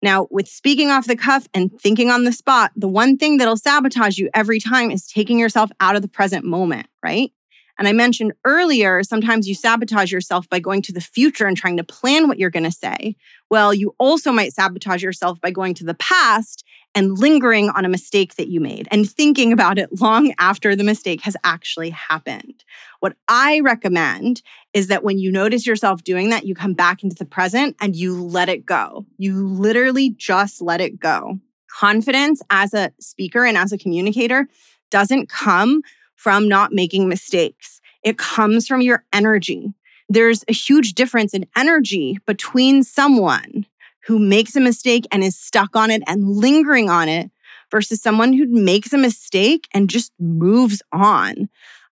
Now, 0.00 0.28
with 0.30 0.48
speaking 0.48 0.90
off 0.90 1.06
the 1.06 1.16
cuff 1.16 1.48
and 1.54 1.70
thinking 1.80 2.10
on 2.10 2.24
the 2.24 2.32
spot, 2.32 2.70
the 2.76 2.88
one 2.88 3.16
thing 3.16 3.38
that'll 3.38 3.56
sabotage 3.56 4.18
you 4.18 4.30
every 4.32 4.60
time 4.60 4.90
is 4.90 5.06
taking 5.06 5.38
yourself 5.38 5.70
out 5.80 5.96
of 5.96 6.02
the 6.02 6.08
present 6.08 6.44
moment, 6.44 6.86
right? 7.02 7.32
And 7.78 7.86
I 7.86 7.92
mentioned 7.92 8.32
earlier, 8.44 9.02
sometimes 9.04 9.48
you 9.48 9.54
sabotage 9.54 10.10
yourself 10.10 10.48
by 10.48 10.58
going 10.58 10.82
to 10.82 10.92
the 10.92 11.00
future 11.00 11.46
and 11.46 11.56
trying 11.56 11.76
to 11.76 11.84
plan 11.84 12.26
what 12.26 12.38
you're 12.38 12.50
going 12.50 12.64
to 12.64 12.72
say. 12.72 13.14
Well, 13.50 13.72
you 13.72 13.94
also 13.98 14.32
might 14.32 14.52
sabotage 14.52 15.02
yourself 15.02 15.40
by 15.40 15.52
going 15.52 15.74
to 15.74 15.84
the 15.84 15.94
past 15.94 16.64
and 16.94 17.18
lingering 17.18 17.70
on 17.70 17.84
a 17.84 17.88
mistake 17.88 18.34
that 18.36 18.48
you 18.48 18.60
made 18.60 18.88
and 18.90 19.08
thinking 19.08 19.52
about 19.52 19.78
it 19.78 20.00
long 20.00 20.34
after 20.38 20.74
the 20.74 20.84
mistake 20.84 21.20
has 21.22 21.36
actually 21.44 21.90
happened. 21.90 22.64
What 23.00 23.14
I 23.28 23.60
recommend 23.60 24.42
is 24.74 24.88
that 24.88 25.04
when 25.04 25.18
you 25.18 25.30
notice 25.30 25.66
yourself 25.66 26.02
doing 26.02 26.30
that, 26.30 26.44
you 26.44 26.54
come 26.54 26.74
back 26.74 27.02
into 27.02 27.16
the 27.16 27.24
present 27.24 27.76
and 27.80 27.94
you 27.94 28.22
let 28.22 28.48
it 28.48 28.66
go. 28.66 29.06
You 29.18 29.46
literally 29.46 30.10
just 30.10 30.60
let 30.60 30.80
it 30.80 30.98
go. 30.98 31.38
Confidence 31.70 32.42
as 32.50 32.74
a 32.74 32.92
speaker 32.98 33.44
and 33.44 33.56
as 33.56 33.72
a 33.72 33.78
communicator 33.78 34.48
doesn't 34.90 35.28
come 35.28 35.82
from 36.16 36.48
not 36.48 36.72
making 36.72 37.08
mistakes. 37.08 37.80
It 38.02 38.18
comes 38.18 38.66
from 38.66 38.80
your 38.80 39.04
energy. 39.12 39.72
There's 40.08 40.44
a 40.48 40.52
huge 40.52 40.94
difference 40.94 41.34
in 41.34 41.46
energy 41.54 42.18
between 42.26 42.82
someone 42.82 43.66
who 44.08 44.18
makes 44.18 44.56
a 44.56 44.60
mistake 44.60 45.06
and 45.12 45.22
is 45.22 45.38
stuck 45.38 45.76
on 45.76 45.90
it 45.90 46.02
and 46.06 46.26
lingering 46.26 46.88
on 46.88 47.10
it 47.10 47.30
versus 47.70 48.00
someone 48.00 48.32
who 48.32 48.46
makes 48.48 48.90
a 48.94 48.98
mistake 48.98 49.68
and 49.74 49.90
just 49.90 50.12
moves 50.18 50.82
on. 50.92 51.50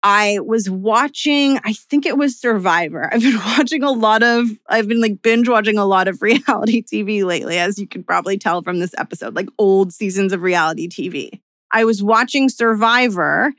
I 0.02 0.40
was 0.40 0.72
watching, 0.72 1.60
I 1.64 1.74
think 1.74 2.08
it 2.08 2.18
was 2.18 2.36
Survivor. 2.36 3.14
I've 3.14 3.22
been 3.22 3.38
watching 3.58 3.84
a 3.84 3.92
lot 3.92 4.24
of, 4.24 4.48
I've 4.68 4.88
been 4.88 5.02
like 5.02 5.22
binge 5.22 5.48
watching 5.48 5.78
a 5.78 5.86
lot 5.86 6.08
of 6.08 6.20
reality 6.24 6.82
TV 6.82 7.24
lately, 7.24 7.60
as 7.60 7.78
you 7.78 7.88
can 7.88 8.04
probably 8.04 8.40
tell 8.40 8.64
from 8.64 8.80
this 8.80 8.96
episode, 8.98 9.36
like 9.36 9.50
old 9.60 9.94
seasons 9.94 10.34
of 10.34 10.42
reality 10.42 10.90
TV. 10.90 11.40
I 11.72 11.86
was 11.86 12.02
watching 12.02 12.50
Survivor 12.50 13.54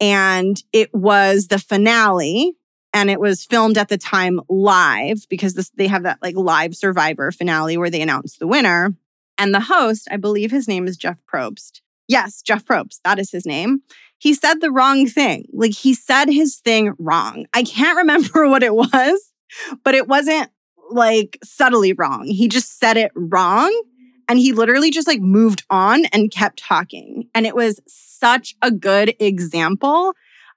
and 0.00 0.60
it 0.72 0.92
was 0.92 1.46
the 1.46 1.60
finale 1.60 2.56
and 2.94 3.10
it 3.10 3.20
was 3.20 3.44
filmed 3.44 3.78
at 3.78 3.88
the 3.88 3.98
time 3.98 4.40
live 4.48 5.26
because 5.28 5.54
this, 5.54 5.70
they 5.70 5.86
have 5.86 6.02
that 6.02 6.18
like 6.22 6.36
live 6.36 6.74
survivor 6.76 7.30
finale 7.32 7.76
where 7.76 7.90
they 7.90 8.02
announce 8.02 8.36
the 8.38 8.46
winner. 8.46 8.94
And 9.38 9.54
the 9.54 9.60
host 9.60 10.08
i 10.10 10.16
believe 10.16 10.50
his 10.50 10.68
name 10.68 10.86
is 10.86 10.96
jeff 10.96 11.18
probst. 11.32 11.80
Yes 12.08 12.42
jeff 12.42 12.64
probst. 12.64 13.00
That 13.04 13.18
is 13.18 13.30
his 13.30 13.46
name. 13.46 13.82
He 14.18 14.34
said 14.34 14.60
the 14.60 14.70
wrong 14.70 15.06
thing. 15.06 15.46
Like 15.52 15.72
he 15.72 15.94
said 15.94 16.26
his 16.26 16.58
thing 16.58 16.94
wrong. 16.98 17.46
I 17.52 17.64
can't 17.64 17.96
remember 18.04 18.48
what 18.48 18.62
it 18.62 18.74
was 18.74 19.32
but 19.84 19.94
it 19.94 20.08
wasn't 20.08 20.50
like 20.90 21.38
subtly 21.42 21.92
wrong. 21.92 22.26
He 22.26 22.48
just 22.48 22.78
said 22.78 22.96
it 22.96 23.12
wrong 23.14 23.72
and 24.28 24.38
he 24.38 24.52
literally 24.52 24.90
just 24.90 25.08
like 25.08 25.20
moved 25.20 25.64
on 25.70 26.04
and 26.06 26.30
kept 26.30 26.58
talking. 26.58 27.28
And 27.34 27.46
it 27.46 27.54
was 27.54 27.80
such 27.86 28.54
a 28.62 28.70
good 28.70 29.14
example 29.18 30.12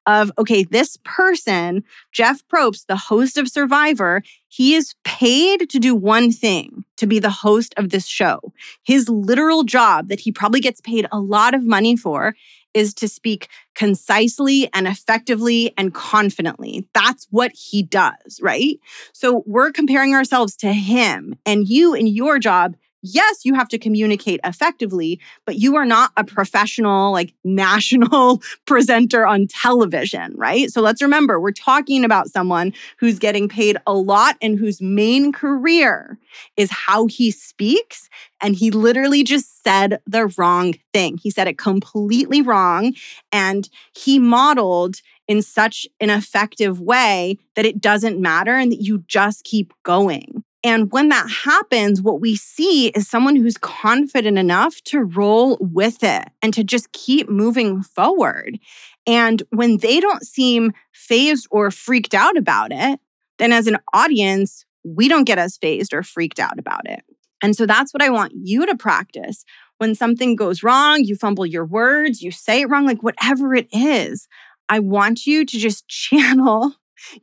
of, 0.08 0.32
okay, 0.38 0.63
this 0.63 0.98
person, 1.04 1.84
Jeff 2.12 2.41
Probst, 2.48 2.86
the 2.88 2.96
host 2.96 3.38
of 3.38 3.50
Survivor, 3.50 4.22
he 4.48 4.76
is 4.76 4.96
paid 5.04 5.70
to 5.70 5.80
do 5.80 5.96
one 5.96 6.32
thing 6.32 6.86
to 6.98 7.08
be 7.08 7.20
the 7.20 7.30
host 7.30 7.74
of 7.78 7.89
this 7.89 8.06
show. 8.06 8.39
His 8.84 9.10
literal 9.10 9.63
job 9.63 10.08
that 10.10 10.22
he 10.22 10.32
probably 10.32 10.62
gets 10.62 10.82
paid 10.82 11.08
a 11.12 11.20
lot 11.20 11.54
of 11.54 11.65
money 11.65 11.96
for 11.96 12.36
is 12.74 12.94
to 12.94 13.08
speak 13.08 13.48
concisely 13.74 14.70
and 14.74 14.88
effectively 14.88 15.74
and 15.78 15.94
confidently. 15.94 16.88
That's 16.94 17.26
what 17.32 17.54
he 17.54 17.82
does, 17.84 18.39
right? 18.41 18.78
So 19.13 19.44
we're 19.46 19.72
comparing 19.72 20.13
ourselves 20.13 20.56
to 20.58 20.74
him, 20.74 21.38
and 21.46 21.68
you 21.68 21.94
in 21.94 22.06
your 22.06 22.38
job 22.38 22.76
yes, 23.06 23.46
you 23.46 23.54
have 23.54 23.70
to 23.70 23.78
communicate 23.78 24.39
effectively, 24.44 25.20
but 25.46 25.56
you 25.56 25.76
are 25.76 25.86
not 25.86 26.12
a 26.18 26.24
professional, 26.24 27.12
like 27.12 27.34
national 27.44 28.41
presenter 28.65 29.26
on 29.26 29.48
television, 29.48 30.34
right? 30.36 30.72
So 30.72 30.82
let's 30.82 31.02
remember, 31.02 31.39
we're 31.39 31.52
talking 31.52 32.04
about 32.04 32.30
someone 32.30 32.74
who's 32.98 33.20
getting 33.20 33.48
paid 33.48 33.78
a 33.88 33.94
lot 33.94 34.36
and 34.41 34.58
whose 34.58 34.82
main 34.82 35.32
career 35.32 36.18
is 36.58 36.72
how 36.72 37.08
he 37.08 37.32
speaks. 37.32 38.10
And 38.41 38.56
he 38.56 38.72
literally 38.72 39.24
just 39.24 39.63
said 39.63 40.00
the 40.06 40.28
wrong 40.38 40.74
thing. 40.94 41.18
He 41.18 41.32
said 41.32 41.48
it 41.48 41.58
completely 41.58 42.41
wrong. 42.41 42.94
And 43.32 43.70
he 43.94 44.20
modeled 44.20 44.98
in 45.28 45.41
such 45.41 45.88
an 46.00 46.10
effective 46.10 46.80
way 46.80 47.38
that 47.56 47.65
it 47.65 47.82
doesn't 47.82 48.20
matter 48.20 48.56
and 48.56 48.72
that 48.72 48.82
you 48.82 49.04
just 49.08 49.44
keep 49.44 49.74
going. 49.84 50.44
And 50.65 50.91
when 50.91 51.10
that 51.10 51.30
happens, 51.30 52.01
what 52.01 52.19
we 52.19 52.36
see 52.36 52.88
is 52.88 53.08
someone 53.08 53.36
who's 53.36 53.56
confident 53.56 54.39
enough 54.39 54.82
to 54.86 55.01
roll 55.01 55.60
with 55.62 56.04
it 56.04 56.28
and 56.41 56.51
to 56.56 56.63
just 56.63 56.91
keep 56.91 57.30
moving 57.30 57.84
forward. 57.84 58.58
And 59.06 59.43
when 59.51 59.78
they 59.78 59.99
don't 59.99 60.25
seem 60.25 60.73
fazed 60.91 61.47
or 61.51 61.69
freaked 61.69 62.15
out 62.15 62.36
about 62.36 62.71
it, 62.71 62.99
then 63.38 63.54
as 63.54 63.67
an 63.67 63.78
audience, 63.93 64.65
we 64.84 65.08
don't 65.08 65.25
get 65.25 65.38
as 65.38 65.56
fazed 65.56 65.93
or 65.93 66.01
freaked 66.01 66.39
out 66.39 66.58
about 66.58 66.89
it. 66.89 67.04
And 67.43 67.56
so 67.56 67.67
that's 67.67 67.93
what 67.93 68.01
I 68.01 68.10
want 68.10 68.34
you 68.36 68.65
to 68.65 68.75
practice. 68.75 69.45
When 69.78 69.93
something 69.93 70.36
goes 70.36 70.63
wrong, 70.63 71.04
you 71.04 71.15
fumble 71.15 71.45
your 71.45 71.65
words, 71.65 72.23
you 72.23 72.32
say 72.32 72.62
it 72.62 72.69
wrong, 72.71 72.88
like 72.88 73.04
whatever 73.04 73.54
it 73.54 73.67
is, 73.71 74.28
I 74.67 74.80
want 74.80 75.28
you 75.28 75.45
to 75.45 75.60
just 75.60 75.88
channel 75.88 76.73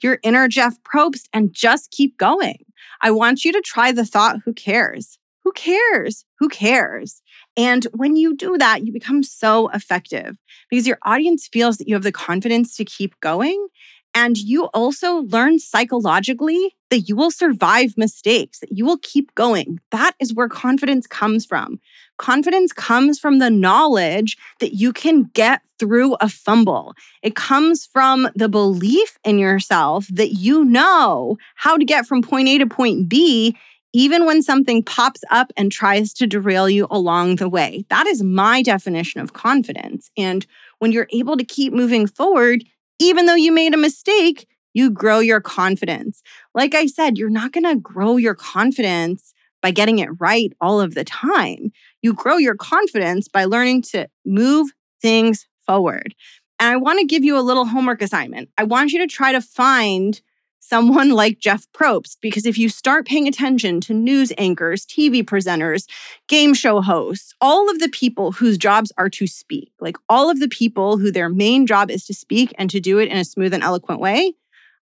your 0.00 0.20
inner 0.22 0.46
Jeff 0.46 0.76
Probst 0.85 1.28
and 1.33 1.52
just 1.52 1.90
keep 1.90 2.16
going. 2.18 2.64
I 3.01 3.11
want 3.11 3.45
you 3.45 3.53
to 3.53 3.62
try 3.64 3.92
the 3.92 4.05
thought, 4.05 4.38
who 4.45 4.53
cares? 4.53 5.18
Who 5.45 5.53
cares? 5.53 6.25
Who 6.38 6.49
cares? 6.49 7.21
And 7.57 7.85
when 7.92 8.16
you 8.16 8.37
do 8.37 8.57
that, 8.59 8.87
you 8.87 8.92
become 8.92 9.23
so 9.23 9.68
effective 9.71 10.37
because 10.71 10.87
your 10.87 10.99
audience 11.03 11.49
feels 11.53 11.79
that 11.79 11.88
you 11.88 11.95
have 11.95 12.05
the 12.05 12.12
confidence 12.12 12.77
to 12.77 12.85
keep 12.85 13.18
going. 13.21 13.66
And 14.14 14.37
you 14.37 14.64
also 14.75 15.22
learn 15.22 15.59
psychologically 15.59 16.75
that 16.90 17.09
you 17.09 17.16
will 17.16 17.31
survive 17.31 17.94
mistakes, 17.96 18.59
that 18.61 18.77
you 18.77 18.85
will 18.85 18.98
keep 18.98 19.35
going. 19.35 19.81
That 19.90 20.12
is 20.20 20.35
where 20.35 20.48
confidence 20.48 21.07
comes 21.07 21.46
from. 21.46 21.81
Confidence 22.18 22.72
comes 22.72 23.18
from 23.18 23.38
the 23.38 23.48
knowledge 23.51 24.37
that 24.61 24.75
you 24.75 24.92
can 24.92 25.25
get 25.33 25.62
through 25.79 26.14
a 26.16 26.29
fumble. 26.29 26.94
It 27.22 27.35
comes 27.35 27.87
from 27.87 28.29
the 28.35 28.48
belief 28.48 29.18
in 29.25 29.38
yourself 29.38 30.07
that 30.12 30.33
you 30.33 30.64
know 30.64 31.38
how 31.55 31.79
to 31.79 31.85
get 31.85 32.07
from 32.07 32.22
point 32.22 32.48
A 32.48 32.59
to 32.59 32.66
point 32.66 33.09
B, 33.09 33.57
even 33.94 34.27
when 34.27 34.42
something 34.42 34.83
pops 34.83 35.22
up 35.31 35.53
and 35.57 35.72
tries 35.72 36.12
to 36.14 36.27
derail 36.27 36.68
you 36.68 36.87
along 36.90 37.37
the 37.37 37.48
way. 37.48 37.85
That 37.88 38.07
is 38.07 38.22
my 38.22 38.62
definition 38.62 39.20
of 39.20 39.33
confidence. 39.33 40.11
And 40.16 40.46
when 40.79 40.92
you're 40.92 41.09
able 41.12 41.37
to 41.37 41.44
keep 41.44 41.72
moving 41.72 42.07
forward, 42.07 42.64
even 42.98 43.26
though 43.26 43.35
you 43.35 43.52
made 43.52 43.74
a 43.74 43.78
mistake, 43.78 44.46
you 44.74 44.90
grow 44.90 45.18
your 45.18 45.40
confidence. 45.40 46.22
Like 46.55 46.74
I 46.74 46.87
said, 46.87 47.18
you're 47.18 47.31
not 47.31 47.52
going 47.52 47.64
to 47.64 47.76
grow 47.76 48.16
your 48.16 48.35
confidence 48.35 49.35
by 49.61 49.70
getting 49.70 49.98
it 49.98 50.09
right 50.18 50.52
all 50.61 50.81
of 50.81 50.94
the 50.94 51.05
time. 51.05 51.72
You 52.02 52.14
grow 52.14 52.37
your 52.37 52.57
confidence 52.57 53.28
by 53.28 53.44
learning 53.44 53.83
to 53.92 54.09
move 54.24 54.70
things 55.00 55.46
forward. 55.66 56.14
And 56.59 56.70
I 56.70 56.76
want 56.76 56.98
to 56.98 57.07
give 57.07 57.24
you 57.24 57.38
a 57.38 57.40
little 57.40 57.64
homework 57.64 58.02
assignment. 58.02 58.48
I 58.59 58.64
want 58.64 58.92
you 58.92 58.98
to 59.00 59.07
try 59.07 59.33
to 59.33 59.40
find 59.40 60.20
someone 60.62 61.11
like 61.11 61.40
Jeff 61.40 61.66
Probst, 61.72 62.18
because 62.20 62.46
if 62.46 62.57
you 62.57 62.68
start 62.68 63.05
paying 63.05 63.27
attention 63.27 63.81
to 63.83 63.92
news 63.92 64.33
anchors, 64.38 64.87
TV 64.87 65.22
presenters, 65.25 65.88
game 66.29 66.55
show 66.55 66.81
hosts, 66.81 67.35
all 67.40 67.68
of 67.68 67.81
the 67.81 67.88
people 67.88 68.33
whose 68.33 68.57
jobs 68.57 68.92
are 68.96 69.11
to 69.11 69.27
speak, 69.27 69.72
like 69.81 69.96
all 70.09 70.31
of 70.31 70.38
the 70.38 70.48
people 70.48 70.98
who 70.98 71.11
their 71.11 71.29
main 71.29 71.66
job 71.66 71.90
is 71.90 72.07
to 72.07 72.14
speak 72.14 72.55
and 72.57 72.70
to 72.70 72.81
do 72.81 72.98
it 72.98 73.09
in 73.09 73.18
a 73.18 73.25
smooth 73.25 73.53
and 73.53 73.62
eloquent 73.62 74.01
way, 74.01 74.35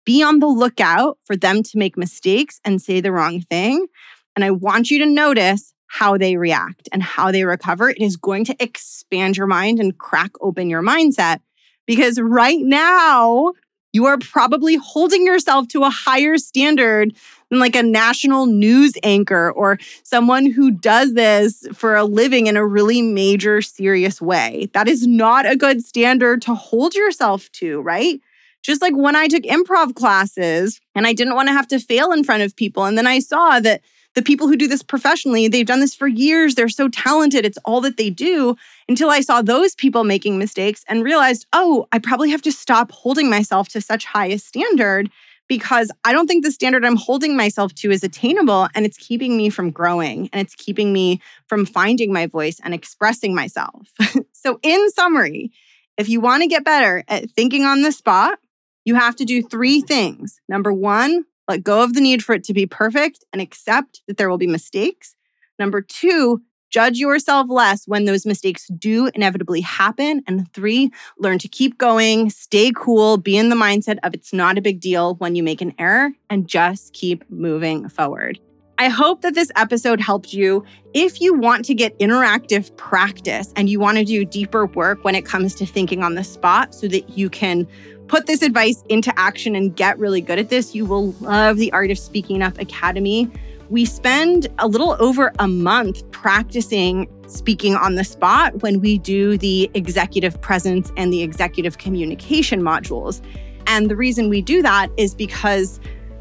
be 0.06 0.22
on 0.22 0.40
the 0.40 0.48
lookout 0.48 1.18
for 1.24 1.38
them 1.38 1.64
to 1.64 1.78
make 1.78 1.98
mistakes 1.98 2.60
and 2.66 2.82
say 2.82 3.00
the 3.00 3.14
wrong 3.14 3.42
thing. 3.42 3.88
And 4.36 4.44
I 4.44 4.52
want 4.52 4.92
you 4.92 5.00
to 5.00 5.06
notice 5.06 5.74
how 5.88 6.18
they 6.18 6.36
react 6.36 6.90
and 6.92 7.02
how 7.02 7.32
they 7.32 7.46
recover. 7.46 7.90
It 7.90 8.02
is 8.02 8.18
going 8.18 8.44
to 8.46 8.56
expand 8.60 9.38
your 9.38 9.48
mind 9.48 9.80
and 9.80 9.98
crack 9.98 10.32
open 10.42 10.70
your 10.70 10.84
mindset 10.84 11.40
because 11.88 12.20
right 12.22 12.60
now, 12.60 13.54
you 13.94 14.06
are 14.06 14.18
probably 14.18 14.76
holding 14.76 15.26
yourself 15.26 15.68
to 15.70 15.84
a 15.84 15.90
higher 15.90 16.38
standard 16.38 17.16
than 17.50 17.60
like 17.60 17.76
a 17.76 17.84
national 17.84 18.46
news 18.46 18.94
anchor 19.04 19.52
or 19.52 19.80
someone 20.04 20.46
who 20.46 20.72
does 20.72 21.14
this 21.14 21.66
for 21.74 21.96
a 21.96 22.04
living 22.04 22.48
in 22.48 22.58
a 22.58 22.66
really 22.66 23.02
major, 23.02 23.62
serious 23.62 24.22
way. 24.22 24.70
That 24.74 24.88
is 24.88 25.08
not 25.08 25.46
a 25.46 25.56
good 25.56 25.84
standard 25.84 26.42
to 26.44 26.54
hold 26.54 26.94
yourself 26.94 27.52
to, 27.54 27.82
right? 27.82 28.22
Just 28.62 28.82
like 28.82 28.96
when 28.96 29.16
I 29.16 29.28
took 29.28 29.44
improv 29.44 29.96
classes 29.96 30.80
and 30.94 31.08
I 31.08 31.14
didn't 31.14 31.36
want 31.36 31.48
to 31.48 31.54
have 31.54 31.68
to 31.70 31.80
fail 31.80 32.12
in 32.12 32.24
front 32.24 32.44
of 32.44 32.56
people. 32.56 32.86
And 32.86 32.98
then 32.98 33.08
I 33.08 33.20
saw 33.20 33.60
that 33.60 33.82
the 34.16 34.22
people 34.22 34.48
who 34.48 34.56
do 34.56 34.68
this 34.68 34.84
professionally, 34.84 35.48
they've 35.48 35.66
done 35.66 35.80
this 35.80 35.96
for 35.96 36.08
years. 36.08 36.56
They're 36.56 36.70
so 36.70 36.90
talented. 36.90 37.46
It's 37.46 37.60
all 37.64 37.82
that 37.82 37.98
they 37.98 38.10
do 38.10 38.56
until 38.88 39.10
I 39.10 39.22
saw 39.22 39.42
those 39.42 39.76
people 39.76 40.04
making 40.04 40.38
mistakes 40.38 40.84
and 40.88 41.04
realized, 41.04 41.46
oh, 41.54 41.88
I 41.92 42.00
probably 42.00 42.32
have 42.32 42.42
to 42.44 42.52
stop 42.52 42.92
holding 42.92 43.30
myself 43.30 43.70
to 43.70 43.82
such 43.82 44.06
high 44.06 44.28
a 44.28 44.40
standard 44.40 45.10
because 45.48 45.92
I 46.06 46.14
don't 46.14 46.28
think 46.28 46.46
the 46.46 46.52
standard 46.52 46.86
I'm 46.86 46.96
holding 46.96 47.36
myself 47.36 47.74
to 47.76 47.92
is 47.92 48.04
attainable 48.04 48.68
and 48.76 48.86
it's 48.86 48.98
keeping 48.98 49.36
me 49.36 49.50
from 49.50 49.72
growing 49.72 50.30
and 50.32 50.42
it's 50.42 50.56
keeping 50.56 50.94
me 50.94 51.22
from 51.48 51.66
finding 51.66 52.14
my 52.14 52.28
voice 52.28 52.60
and 52.64 52.74
expressing 52.74 53.36
myself. 53.36 53.90
so, 54.32 54.60
in 54.62 54.90
summary, 54.92 55.52
if 55.98 56.08
you 56.08 56.22
want 56.22 56.44
to 56.44 56.48
get 56.48 56.64
better 56.64 57.04
at 57.08 57.30
thinking 57.32 57.66
on 57.66 57.82
the 57.82 57.92
spot, 57.92 58.40
you 58.86 58.96
have 58.96 59.16
to 59.18 59.26
do 59.26 59.42
three 59.42 59.82
things. 59.82 60.40
Number 60.48 60.72
one, 60.72 61.26
let 61.50 61.64
go 61.64 61.84
of 61.84 61.94
the 61.94 62.02
need 62.02 62.24
for 62.24 62.34
it 62.34 62.44
to 62.46 62.54
be 62.54 62.66
perfect 62.66 63.26
and 63.34 63.42
accept 63.42 64.02
that 64.08 64.18
there 64.18 64.30
will 64.30 64.38
be 64.38 64.48
mistakes. 64.48 65.16
Number 65.58 65.82
two, 65.82 66.42
judge 66.70 66.98
yourself 66.98 67.48
less 67.50 67.88
when 67.88 68.06
those 68.06 68.26
mistakes 68.26 68.68
do 68.68 69.10
inevitably 69.16 69.62
happen. 69.62 70.24
And 70.28 70.52
three, 70.54 70.92
learn 71.18 71.40
to 71.40 71.48
keep 71.48 71.78
going, 71.78 72.30
stay 72.30 72.72
cool, 72.76 73.18
be 73.18 73.36
in 73.36 73.50
the 73.50 73.56
mindset 73.56 73.98
of 74.04 74.14
it's 74.14 74.32
not 74.32 74.58
a 74.58 74.62
big 74.62 74.80
deal 74.80 75.16
when 75.16 75.36
you 75.36 75.44
make 75.44 75.62
an 75.62 75.74
error, 75.80 76.12
and 76.30 76.48
just 76.48 76.94
keep 76.94 77.30
moving 77.30 77.90
forward. 77.90 78.40
I 78.78 78.88
hope 78.88 79.24
that 79.24 79.34
this 79.34 79.52
episode 79.58 80.00
helped 80.00 80.32
you. 80.32 80.64
If 80.94 81.20
you 81.20 81.34
want 81.34 81.66
to 81.66 81.74
get 81.74 82.00
interactive 82.00 82.74
practice 82.78 83.52
and 83.58 83.70
you 83.70 83.78
want 83.78 83.98
to 83.98 84.06
do 84.06 84.24
deeper 84.24 84.68
work 84.68 85.04
when 85.04 85.16
it 85.16 85.26
comes 85.26 85.54
to 85.56 85.66
thinking 85.66 86.02
on 86.02 86.16
the 86.16 86.24
spot 86.24 86.74
so 86.74 86.88
that 86.88 87.18
you 87.18 87.30
can 87.30 87.68
put 88.10 88.26
this 88.26 88.42
advice 88.42 88.84
into 88.90 89.18
action 89.18 89.56
and 89.56 89.76
get 89.76 89.98
really 90.00 90.20
good 90.20 90.40
at 90.40 90.50
this, 90.50 90.74
you 90.74 90.84
will 90.84 91.12
love 91.22 91.58
the 91.58 91.72
Art 91.72 91.92
of 91.92 91.98
Speaking 91.98 92.42
Up 92.42 92.58
Academy. 92.58 93.32
We 93.70 93.86
spend 93.86 94.48
a 94.58 94.68
little 94.68 94.98
over 95.00 95.32
a 95.38 95.48
month 95.48 96.10
practicing 96.10 97.08
speaking 97.28 97.76
on 97.76 97.94
the 97.96 98.04
spot 98.04 98.64
when 98.64 98.82
we 98.82 98.98
do 98.98 99.38
the 99.38 99.70
executive 99.76 100.42
presence 100.42 100.92
and 100.98 101.14
the 101.14 101.22
executive 101.22 101.78
communication 101.78 102.62
modules. 102.62 103.22
And 103.68 103.92
the 103.92 103.96
reason 103.96 104.28
we 104.28 104.42
do 104.42 104.64
that 104.64 104.90
is 104.98 105.14
because 105.14 105.80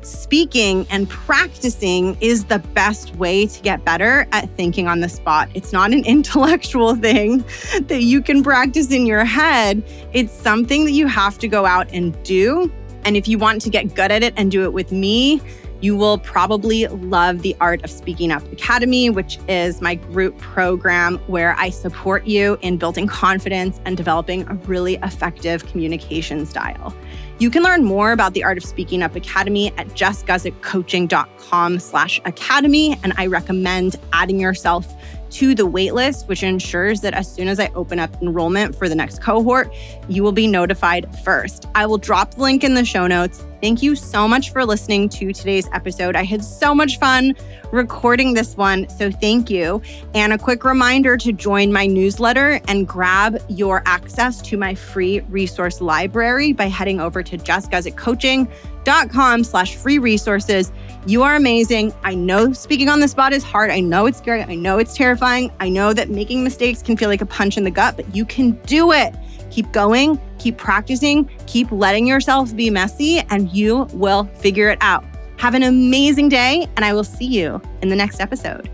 speaking 0.09 0.87
and 0.91 1.09
practicing 1.09 2.17
is 2.21 2.45
the 2.45 2.59
best 2.59 3.15
way 3.17 3.47
to 3.47 3.63
get 3.63 3.85
better 3.85 4.27
at 4.33 4.49
thinking 4.57 4.89
on 4.89 5.01
the 5.01 5.09
spot. 5.09 5.49
It's 5.55 5.73
not 5.73 5.93
an 5.93 6.05
intellectual 6.07 6.95
thing 6.95 7.45
that 7.83 8.03
you 8.03 8.23
can 8.23 8.43
practice 8.43 8.91
in 8.91 9.07
your 9.07 9.25
head, 9.25 9.83
it's 10.13 10.33
something 10.33 10.85
that 10.85 10.93
you 10.93 11.07
have 11.07 11.39
to 11.39 11.49
go 11.49 11.67
out 11.67 11.89
and 11.93 12.21
do. 12.23 12.73
And 13.05 13.17
if 13.17 13.29
you 13.29 13.39
want 13.39 13.63
to 13.63 13.71
get 13.71 13.95
good 13.95 14.11
at 14.11 14.23
it 14.23 14.35
and 14.37 14.51
do 14.51 14.65
it 14.65 14.73
with 14.73 14.93
me, 14.93 15.41
you 15.81 15.97
will 15.97 16.19
probably 16.19 16.87
love 16.89 17.43
the 17.43 17.57
Art 17.61 17.85
of 17.85 17.91
Speaking 17.91 18.33
Up 18.33 18.43
Academy, 18.53 19.11
which 19.11 19.39
is 19.49 19.81
my 19.81 19.95
group 19.95 20.37
program 20.39 21.19
where 21.27 21.55
I 21.57 21.71
support 21.71 22.27
you 22.27 22.59
in 22.63 22.79
building 22.79 23.07
confidence 23.07 23.81
and 23.85 23.97
developing 23.97 24.47
a 24.49 24.55
really 24.55 24.97
effective 24.97 25.67
communication 25.67 26.47
style. 26.47 26.95
You 27.39 27.51
can 27.51 27.63
learn 27.63 27.85
more 27.85 28.11
about 28.11 28.35
the 28.35 28.43
Art 28.43 28.59
of 28.59 28.65
Speaking 28.65 29.03
Up 29.03 29.15
Academy 29.15 29.69
at 29.79 29.87
jessguzikcoaching.com 29.89 31.79
slash 31.79 32.21
academy. 32.25 32.99
And 33.05 33.13
I 33.17 33.27
recommend 33.27 33.95
adding 34.13 34.41
yourself 34.41 34.93
to 35.31 35.55
the 35.55 35.69
waitlist, 35.69 36.27
which 36.27 36.43
ensures 36.43 37.01
that 37.03 37.15
as 37.15 37.31
soon 37.31 37.47
as 37.47 37.61
I 37.61 37.71
open 37.77 38.01
up 38.01 38.21
enrollment 38.21 38.75
for 38.75 38.89
the 38.89 38.97
next 38.97 39.23
cohort, 39.23 39.73
you 40.09 40.25
will 40.25 40.33
be 40.33 40.49
notified 40.49 41.07
first. 41.23 41.67
I 41.77 41.87
will 41.87 41.99
drop 41.99 42.35
the 42.35 42.43
link 42.43 42.65
in 42.65 42.75
the 42.75 42.85
show 42.85 43.07
notes. 43.07 43.45
Thank 43.61 43.83
you 43.83 43.97
so 43.97 44.29
much 44.29 44.53
for 44.53 44.65
listening 44.65 45.09
to 45.11 45.33
today's 45.33 45.69
episode. 45.73 46.15
I 46.15 46.23
had 46.23 46.45
so 46.45 46.73
much 46.75 46.99
fun 46.99 47.35
recording 47.73 48.35
this 48.35 48.57
one, 48.57 48.89
so 48.89 49.11
thank 49.11 49.51
you. 49.51 49.83
And 50.15 50.33
a 50.33 50.39
quick 50.39 50.65
reminder 50.65 51.17
to 51.17 51.33
join 51.33 51.73
my 51.73 51.87
newsletter 51.87 52.61
and 52.69 52.87
grab 52.87 53.43
your 53.49 53.83
access 53.85 54.41
to 54.43 54.57
my 54.57 54.77
free 54.77 55.21
resource 55.29 55.81
library 55.81 56.53
by 56.53 56.67
heading 56.67 57.01
over 57.01 57.23
to 57.25 57.37
jessguzikcoaching.com 57.37 59.45
slash 59.45 59.75
free 59.75 59.99
resources. 59.99 60.71
You 61.07 61.25
are 61.25 61.35
amazing. 61.35 61.93
I 62.05 62.15
know 62.15 62.53
speaking 62.53 62.89
on 62.89 63.01
the 63.01 63.09
spot 63.09 63.33
is 63.33 63.43
hard. 63.43 63.71
I 63.71 63.81
know 63.81 64.07
it's 64.07 64.19
scary. 64.19 64.43
I 64.43 64.55
know 64.55 64.79
it's 64.79 64.95
terrifying. 64.95 65.51
I 65.59 65.69
know 65.69 65.93
that 65.93 66.11
making 66.11 66.45
mistakes 66.45 66.81
can 66.81 66.97
feel 66.97 67.09
like 67.09 67.23
a 67.23 67.27
punch 67.27 67.57
in 67.57 67.65
the 67.65 67.73
gut, 67.73 67.97
but 67.97 68.15
you 68.15 68.25
can 68.25 68.53
do 68.67 68.93
it. 68.93 69.17
Keep 69.51 69.73
going, 69.73 70.21
keep 70.39 70.57
practicing, 70.59 71.29
keep 71.47 71.71
letting 71.73 72.07
yourself 72.07 72.55
be 72.55 72.71
messy, 72.71 73.21
and 73.31 73.51
you 73.53 73.85
will 73.93 74.25
figure 74.37 74.69
it 74.69 74.79
out. 74.81 75.05
Have 75.39 75.55
an 75.55 75.63
amazing 75.63 76.29
day, 76.29 76.67
and 76.77 76.85
I 76.85 76.93
will 76.93 77.05
see 77.05 77.27
you 77.27 77.61
in 77.83 77.89
the 77.89 77.97
next 77.97 78.21
episode. 78.21 78.71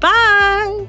Bye. 0.00 0.86